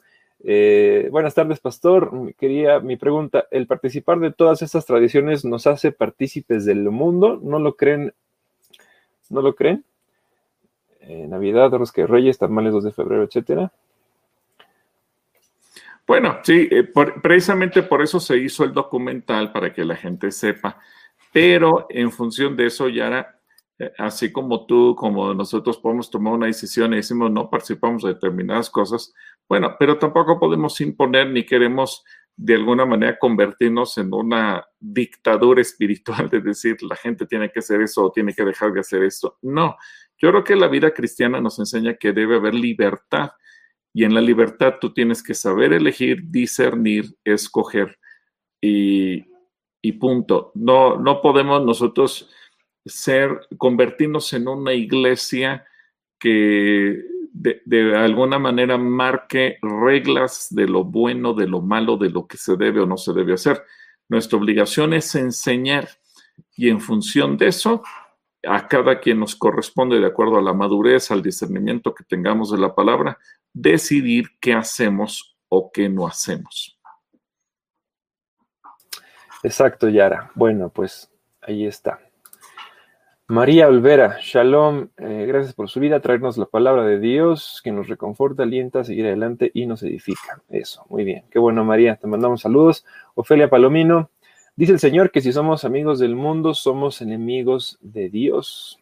[0.43, 2.33] eh, buenas tardes, pastor.
[2.37, 7.39] Quería mi pregunta, ¿el participar de todas estas tradiciones nos hace partícipes del mundo?
[7.41, 8.13] ¿No lo creen?
[9.29, 9.85] ¿No lo creen?
[11.01, 13.71] Eh, Navidad, Rosca de Reyes, tamales 2 de febrero, etcétera.
[16.05, 16.89] Bueno, sí, eh,
[17.21, 20.77] precisamente por eso se hizo el documental para que la gente sepa,
[21.31, 23.39] pero en función de eso, Yara,
[23.97, 28.69] así como tú, como nosotros podemos tomar una decisión y decimos no participamos de determinadas
[28.69, 29.13] cosas,
[29.47, 32.03] bueno, pero tampoco podemos imponer ni queremos
[32.35, 37.81] de alguna manera convertirnos en una dictadura espiritual de decir la gente tiene que hacer
[37.81, 39.37] eso o tiene que dejar de hacer esto.
[39.41, 39.75] No,
[40.17, 43.31] yo creo que la vida cristiana nos enseña que debe haber libertad
[43.93, 47.99] y en la libertad tú tienes que saber elegir, discernir, escoger
[48.59, 49.23] y,
[49.81, 50.51] y punto.
[50.55, 52.31] No, no podemos nosotros
[52.85, 55.65] ser, convertirnos en una iglesia
[56.19, 57.03] que
[57.33, 62.55] de, alguna manera marque reglas de lo bueno, de lo malo, de lo que se
[62.55, 63.63] debe o no se debe hacer.
[64.07, 65.89] Nuestra obligación es enseñar
[66.55, 67.83] y en función de eso,
[68.45, 72.59] a cada quien nos corresponde, de acuerdo a la madurez, al discernimiento que tengamos de
[72.59, 73.17] la palabra,
[73.51, 76.79] decidir qué hacemos o qué no hacemos.
[79.43, 80.31] Exacto, Yara.
[80.35, 81.11] Bueno, pues
[81.41, 81.99] ahí está.
[83.27, 87.87] María Olvera, Shalom, eh, gracias por su vida, traernos la palabra de Dios que nos
[87.87, 90.41] reconforta, alienta a seguir adelante y nos edifica.
[90.49, 91.23] Eso, muy bien.
[91.31, 92.85] Qué bueno, María, te mandamos saludos.
[93.15, 94.09] Ofelia Palomino,
[94.57, 98.79] dice el Señor que si somos amigos del mundo, somos enemigos de Dios.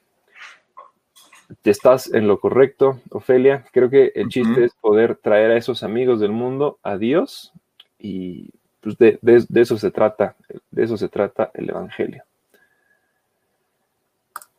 [1.62, 3.66] Te estás en lo correcto, Ofelia.
[3.72, 7.54] Creo que el chiste es poder traer a esos amigos del mundo a Dios
[8.00, 9.20] y pues de
[9.54, 10.36] eso se trata,
[10.72, 12.24] de eso se trata el Evangelio.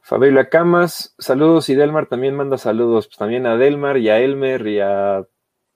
[0.04, 4.66] Fabiola Camas, saludos y Delmar también manda saludos, pues también a Delmar y a Elmer
[4.66, 5.24] y a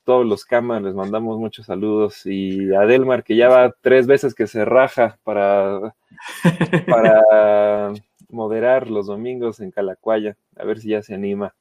[0.03, 4.35] todos los Camas les mandamos muchos saludos y a Delmar que ya va tres veces
[4.35, 5.95] que se raja para,
[6.89, 7.93] para
[8.29, 11.55] moderar los domingos en Calacuaya, a ver si ya se anima.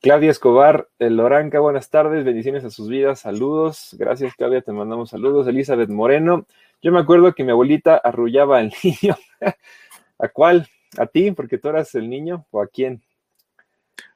[0.00, 5.10] Claudia Escobar, el Loranca, buenas tardes, bendiciones a sus vidas, saludos, gracias Claudia, te mandamos
[5.10, 5.48] saludos.
[5.48, 6.46] Elizabeth Moreno,
[6.80, 9.16] yo me acuerdo que mi abuelita arrullaba al niño,
[10.20, 10.68] ¿a cuál?
[10.98, 11.30] ¿A ti?
[11.32, 13.02] Porque tú eras el niño o a quién?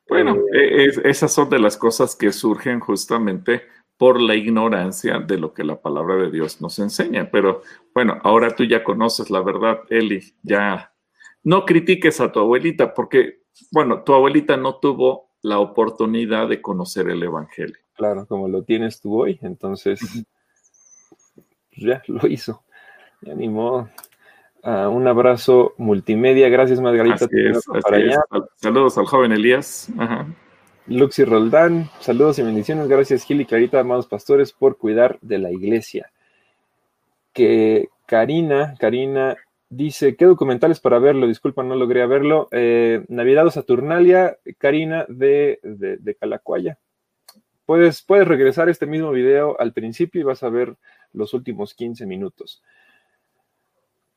[0.08, 3.62] Bueno, eh, esas son de las cosas que surgen justamente
[3.96, 7.30] por la ignorancia de lo que la palabra de Dios nos enseña.
[7.30, 7.62] Pero
[7.94, 10.92] bueno, ahora tú ya conoces la verdad, Eli, ya
[11.42, 17.08] no critiques a tu abuelita porque, bueno, tu abuelita no tuvo la oportunidad de conocer
[17.08, 17.76] el Evangelio.
[17.94, 20.00] Claro, como lo tienes tú hoy, entonces
[21.74, 22.64] pues ya lo hizo.
[23.22, 23.88] Ya ni modo.
[24.66, 26.48] Ah, un abrazo multimedia.
[26.48, 27.28] Gracias, Margarita.
[28.56, 29.92] Saludos al joven Elías.
[30.86, 32.88] Luxi Roldán, saludos y bendiciones.
[32.88, 36.10] Gracias, Gil y Clarita, amados pastores, por cuidar de la iglesia.
[37.34, 39.36] Que Karina, Karina
[39.68, 41.26] dice, ¿qué documentales para verlo?
[41.26, 42.48] Disculpa, no logré verlo.
[42.50, 46.78] Eh, Navidad o Saturnalia, Karina de, de, Calacuaya.
[47.66, 50.74] Puedes, puedes regresar este mismo video al principio y vas a ver
[51.12, 52.62] los últimos 15 minutos.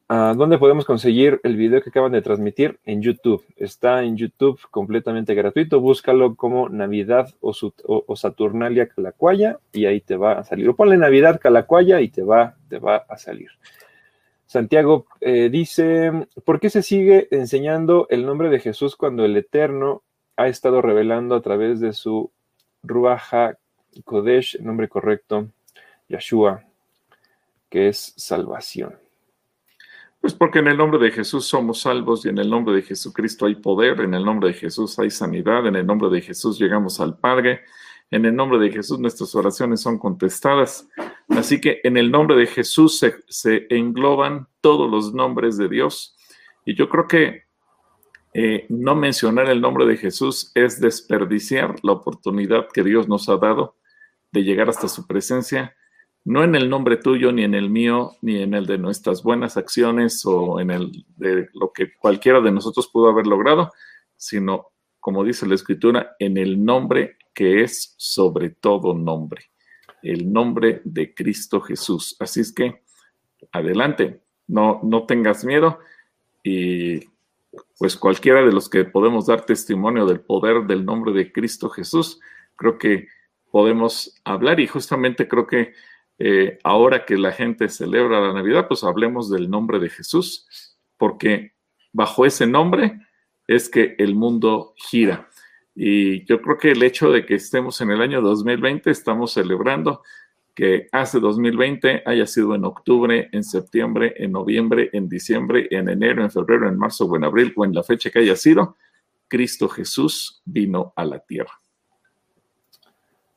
[0.10, 2.80] ¿Dónde podemos conseguir el video que acaban de transmitir?
[2.86, 3.44] En YouTube.
[3.58, 5.82] Está en YouTube completamente gratuito.
[5.82, 7.54] Búscalo como Navidad o,
[8.16, 10.70] Saturnalia Calacuaya y ahí te va a salir.
[10.70, 13.50] O ponle Navidad Calacuaya y te va, te va a salir.
[14.46, 16.10] Santiago eh, dice,
[16.46, 20.04] ¿por qué se sigue enseñando el nombre de Jesús cuando el Eterno
[20.38, 22.32] ha estado revelando a través de su
[22.82, 23.58] Ruaja
[24.06, 25.50] Kodesh, nombre correcto,
[26.08, 26.64] Yeshua,
[27.70, 29.07] que es salvación?
[30.28, 33.46] Pues porque en el nombre de Jesús somos salvos y en el nombre de Jesucristo
[33.46, 37.00] hay poder, en el nombre de Jesús hay sanidad, en el nombre de Jesús llegamos
[37.00, 37.62] al Padre,
[38.12, 40.86] en el nombre de Jesús nuestras oraciones son contestadas.
[41.30, 46.18] Así que en el nombre de Jesús se, engloban todos los nombres de Dios.
[46.66, 47.44] Y yo creo que
[48.34, 53.38] eh, no mencionar el nombre de Jesús es desperdiciar la oportunidad que Dios nos ha
[53.38, 53.78] dado
[54.34, 55.74] de llegar hasta su presencia
[56.28, 59.56] no en el nombre tuyo, ni en el mío, ni en el de nuestras buenas
[59.56, 63.72] acciones o en el de lo que cualquiera de nosotros pudo haber logrado,
[64.18, 64.68] sino,
[65.00, 69.52] como dice la escritura, en el nombre que es sobre todo nombre,
[70.04, 72.18] el nombre de Cristo Jesús.
[72.20, 72.82] Así es que,
[73.54, 75.80] adelante, no, no tengas miedo
[76.44, 77.06] y
[77.80, 82.20] pues cualquiera de los que podemos dar testimonio del poder del nombre de Cristo Jesús,
[82.58, 83.08] creo que
[83.50, 85.72] podemos hablar y justamente creo que
[86.20, 90.48] eh, ahora que la gente celebra la Navidad, pues hablemos del nombre de Jesús,
[90.98, 91.54] porque
[91.94, 93.00] bajo ese nombre
[93.48, 95.30] es que el mundo gira.
[95.76, 100.02] Y yo creo que el hecho de que estemos en el año 2020, estamos celebrando
[100.56, 106.24] que hace 2020 haya sido en octubre, en septiembre, en noviembre, en diciembre, en enero,
[106.24, 108.76] en febrero, en marzo o en abril o en la fecha que haya sido,
[109.28, 111.52] Cristo Jesús vino a la tierra.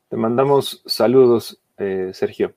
[0.08, 2.54] Te mandamos saludos eh, Sergio.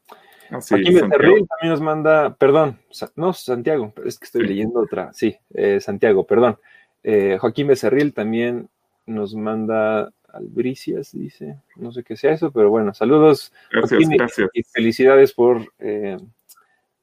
[0.49, 2.77] Joaquín Becerril también nos manda, perdón,
[3.15, 6.59] no, Santiago, es que estoy leyendo otra, sí, eh, Santiago, perdón.
[7.03, 8.69] Eh, Joaquín Becerril también
[9.05, 13.51] nos manda albricias, dice, no sé qué sea eso, pero bueno, saludos.
[13.71, 14.49] Gracias, gracias.
[14.53, 15.73] Y, felicidades por,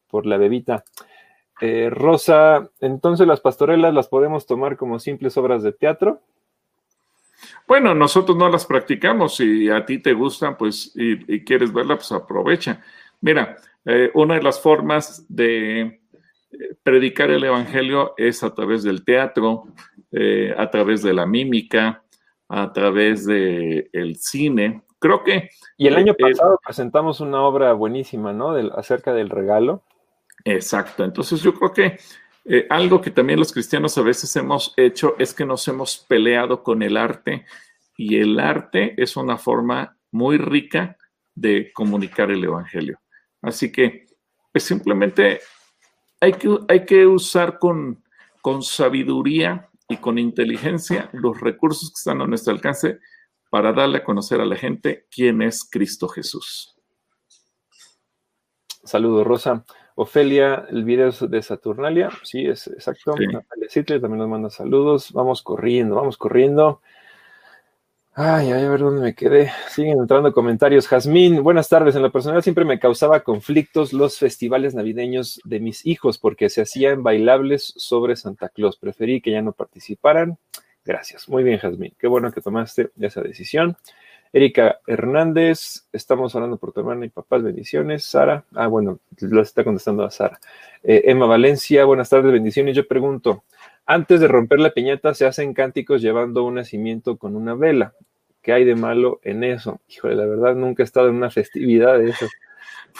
[0.08, 0.84] por la bebita.
[1.90, 6.20] Rosa, entonces las pastorelas las podemos tomar como simples obras de teatro.
[7.66, 9.36] Bueno, nosotros no las practicamos.
[9.36, 12.80] Si a ti te gustan, pues, y, quieres verla, pues aprovecha.
[13.20, 15.98] Mira, eh, una de las formas de eh,
[16.82, 19.64] predicar el Evangelio es a través del teatro,
[20.12, 22.02] eh, a través de la mímica,
[22.48, 24.82] a través del el cine.
[24.98, 25.50] Creo que...
[25.76, 28.50] Y el año pasado presentamos una obra buenísima, ¿no?
[28.76, 29.82] acerca del regalo.
[30.44, 31.04] Exacto.
[31.04, 31.98] Entonces yo creo que
[32.52, 36.64] eh, algo que también los cristianos a veces hemos hecho es que nos hemos peleado
[36.64, 37.46] con el arte
[37.96, 40.96] y el arte es una forma muy rica
[41.32, 42.98] de comunicar el Evangelio.
[43.40, 44.08] Así que,
[44.50, 45.40] pues simplemente
[46.20, 48.02] hay que, hay que usar con,
[48.42, 52.98] con sabiduría y con inteligencia los recursos que están a nuestro alcance
[53.48, 56.74] para darle a conocer a la gente quién es Cristo Jesús.
[58.82, 59.64] Saludos, Rosa.
[60.00, 63.14] Ofelia, el video de Saturnalia, sí, es exacto.
[63.68, 63.82] Sí.
[63.84, 65.12] también nos manda saludos.
[65.12, 66.80] Vamos corriendo, vamos corriendo.
[68.14, 69.52] Ay, a ver dónde me quedé.
[69.68, 70.88] Siguen entrando comentarios.
[70.88, 71.96] Jazmín, buenas tardes.
[71.96, 76.62] En la personal siempre me causaba conflictos los festivales navideños de mis hijos porque se
[76.62, 78.78] hacían bailables sobre Santa Claus.
[78.78, 80.38] Preferí que ya no participaran.
[80.82, 81.28] Gracias.
[81.28, 81.94] Muy bien, Jazmín.
[81.98, 83.76] Qué bueno que tomaste esa decisión.
[84.32, 88.04] Erika Hernández, estamos hablando por tu hermana y papás, bendiciones.
[88.04, 90.38] Sara, ah, bueno, lo está contestando a Sara.
[90.84, 92.76] Eh, Emma Valencia, buenas tardes, bendiciones.
[92.76, 93.42] Yo pregunto,
[93.86, 97.94] antes de romper la piñata se hacen cánticos llevando un nacimiento con una vela.
[98.40, 99.80] ¿Qué hay de malo en eso?
[99.88, 102.26] Híjole, la verdad nunca he estado en una festividad de eso.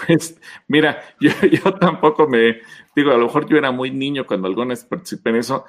[0.07, 2.61] Pues mira, yo, tampoco me,
[2.95, 5.65] digo, a lo mejor yo era muy niño cuando algunos participé en eso.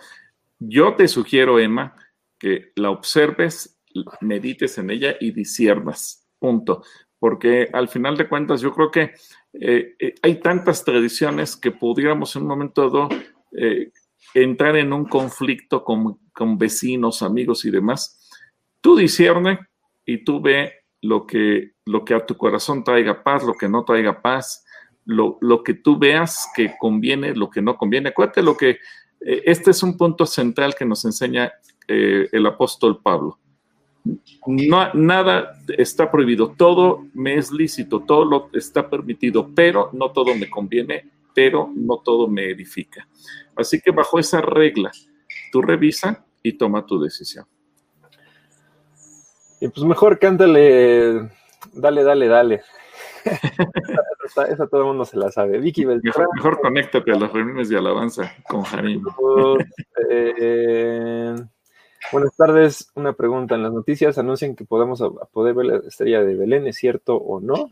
[0.59, 1.95] Yo te sugiero, Emma,
[2.37, 3.80] que la observes
[4.21, 6.83] medites en ella y disiernas, punto.
[7.19, 9.13] Porque al final de cuentas yo creo que
[9.53, 13.09] eh, eh, hay tantas tradiciones que pudiéramos en un momento dado
[13.55, 13.91] eh,
[14.33, 16.17] entrar en un conflicto con,
[16.57, 18.27] vecinos, amigos y demás.
[18.81, 19.59] Tú discierne
[20.05, 23.83] y tú ve lo que, lo que a tu corazón traiga paz, lo que no
[23.83, 24.65] traiga paz,
[25.05, 28.09] lo, lo que tú veas que conviene, lo que no conviene.
[28.09, 28.79] Acuérdate lo que,
[29.19, 31.51] este es un punto central que nos enseña
[31.87, 33.40] el apóstol Pablo
[34.47, 40.35] no, nada está prohibido, todo me es lícito, todo lo está permitido, pero no todo
[40.35, 43.07] me conviene, pero no todo me edifica.
[43.55, 44.91] Así que bajo esa regla,
[45.51, 47.45] tú revisa y toma tu decisión.
[49.59, 51.29] Y pues mejor cántale,
[51.73, 52.61] dale, dale, dale.
[54.49, 55.59] esa, todo el mundo se la sabe.
[55.59, 59.01] Vicky Mejor, mejor conéctate a las reuniones de alabanza con Jaime.
[60.09, 61.35] Eh,
[62.11, 62.91] Buenas tardes.
[62.95, 63.55] Una pregunta.
[63.55, 66.67] En las noticias anuncian que podemos poder ver la estrella de Belén.
[66.67, 67.71] ¿Es cierto o no?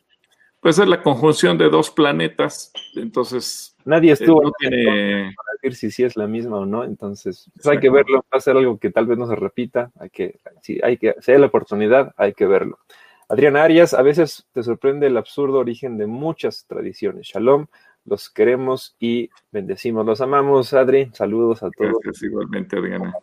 [0.62, 2.72] Pues es la conjunción de dos planetas.
[2.96, 3.76] Entonces.
[3.86, 5.34] Nadie estuvo no tiene...
[5.36, 6.84] para decir si sí es la misma o no.
[6.84, 8.26] Entonces, pues hay que verlo.
[8.34, 9.92] Va a ser algo que tal vez no se repita.
[10.00, 12.80] Hay que, si hay que, si hay la oportunidad, hay que verlo.
[13.30, 17.28] Adriana Arias, a veces te sorprende el absurdo origen de muchas tradiciones.
[17.28, 17.68] Shalom,
[18.06, 20.06] los queremos y bendecimos.
[20.06, 21.12] Los amamos, Adri.
[21.14, 21.94] Saludos a todos.
[22.04, 23.14] Gracias, igualmente, Adriana.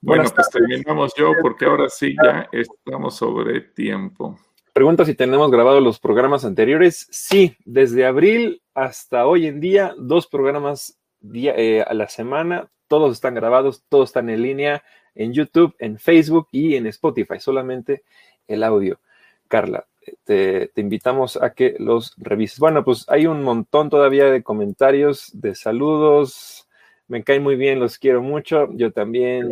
[0.00, 4.38] Bueno, pues terminamos yo porque ahora sí ya estamos sobre tiempo.
[4.72, 7.08] Pregunta si tenemos grabados los programas anteriores.
[7.10, 10.98] Sí, desde abril hasta hoy en día, dos programas
[11.34, 12.70] eh, a la semana.
[12.86, 14.84] Todos están grabados, todos están en línea
[15.16, 17.40] en YouTube, en Facebook y en Spotify.
[17.40, 18.04] Solamente
[18.46, 19.00] el audio.
[19.48, 19.88] Carla,
[20.22, 22.60] te, te, invitamos a que los revises.
[22.60, 26.67] Bueno, pues hay un montón todavía de comentarios, de saludos,
[27.08, 28.68] me caen muy bien, los quiero mucho.
[28.72, 29.50] Yo también.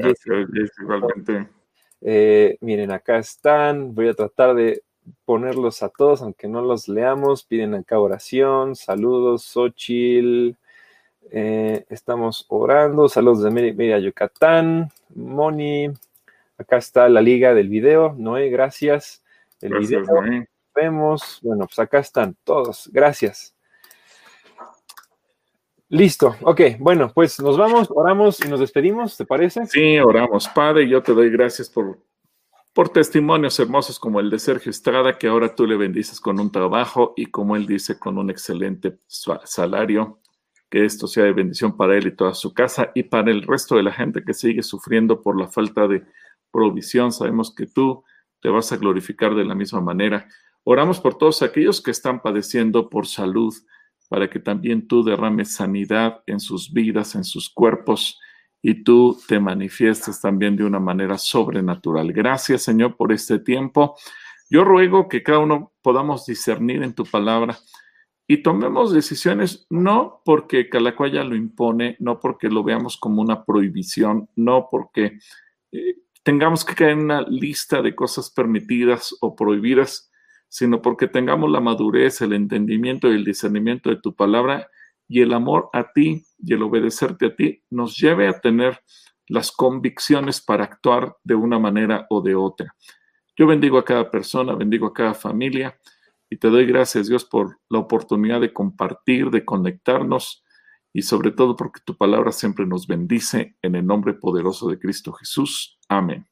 [0.80, 1.48] igualmente.
[2.02, 3.94] Eh, miren, acá están.
[3.94, 4.82] Voy a tratar de
[5.24, 7.44] ponerlos a todos, aunque no los leamos.
[7.44, 8.76] Piden acá oración.
[8.76, 10.56] Saludos, Xochil.
[11.30, 13.08] Eh, estamos orando.
[13.08, 14.90] Saludos de Media Yucatán.
[15.14, 15.88] Moni.
[16.58, 18.14] Acá está la liga del video.
[18.18, 19.24] Noé, gracias.
[19.62, 20.04] El video.
[20.74, 21.40] Vemos.
[21.42, 22.90] Bueno, pues acá están todos.
[22.92, 23.55] Gracias.
[25.88, 29.66] Listo, ok, bueno, pues nos vamos, oramos y nos despedimos, ¿te parece?
[29.66, 30.48] Sí, oramos.
[30.48, 32.00] Padre, yo te doy gracias por,
[32.74, 36.50] por testimonios hermosos como el de Sergio Estrada, que ahora tú le bendices con un
[36.50, 40.20] trabajo y como él dice, con un excelente salario.
[40.68, 43.76] Que esto sea de bendición para él y toda su casa y para el resto
[43.76, 46.02] de la gente que sigue sufriendo por la falta de
[46.50, 47.12] provisión.
[47.12, 48.02] Sabemos que tú
[48.40, 50.26] te vas a glorificar de la misma manera.
[50.64, 53.54] Oramos por todos aquellos que están padeciendo por salud
[54.08, 58.18] para que también tú derrames sanidad en sus vidas, en sus cuerpos,
[58.62, 62.12] y tú te manifiestes también de una manera sobrenatural.
[62.12, 63.96] Gracias, Señor, por este tiempo.
[64.50, 67.58] Yo ruego que cada uno podamos discernir en tu palabra
[68.28, 74.28] y tomemos decisiones no porque Calacuaya lo impone, no porque lo veamos como una prohibición,
[74.34, 75.18] no porque
[75.70, 80.10] eh, tengamos que caer en una lista de cosas permitidas o prohibidas,
[80.48, 84.68] sino porque tengamos la madurez, el entendimiento y el discernimiento de tu palabra
[85.08, 88.80] y el amor a ti y el obedecerte a ti nos lleve a tener
[89.28, 92.74] las convicciones para actuar de una manera o de otra.
[93.36, 95.78] Yo bendigo a cada persona, bendigo a cada familia
[96.30, 100.44] y te doy gracias Dios por la oportunidad de compartir, de conectarnos
[100.92, 105.12] y sobre todo porque tu palabra siempre nos bendice en el nombre poderoso de Cristo
[105.12, 105.78] Jesús.
[105.88, 106.26] Amén.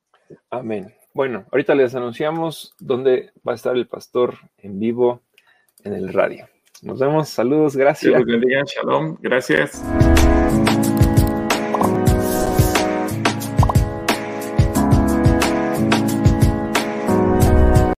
[0.50, 1.03] Amén.
[1.14, 5.22] Bueno, ahorita les anunciamos dónde va a estar el pastor en vivo
[5.84, 6.48] en el radio.
[6.82, 8.20] Nos vemos, saludos, gracias.
[8.26, 9.80] Dios shalom, gracias.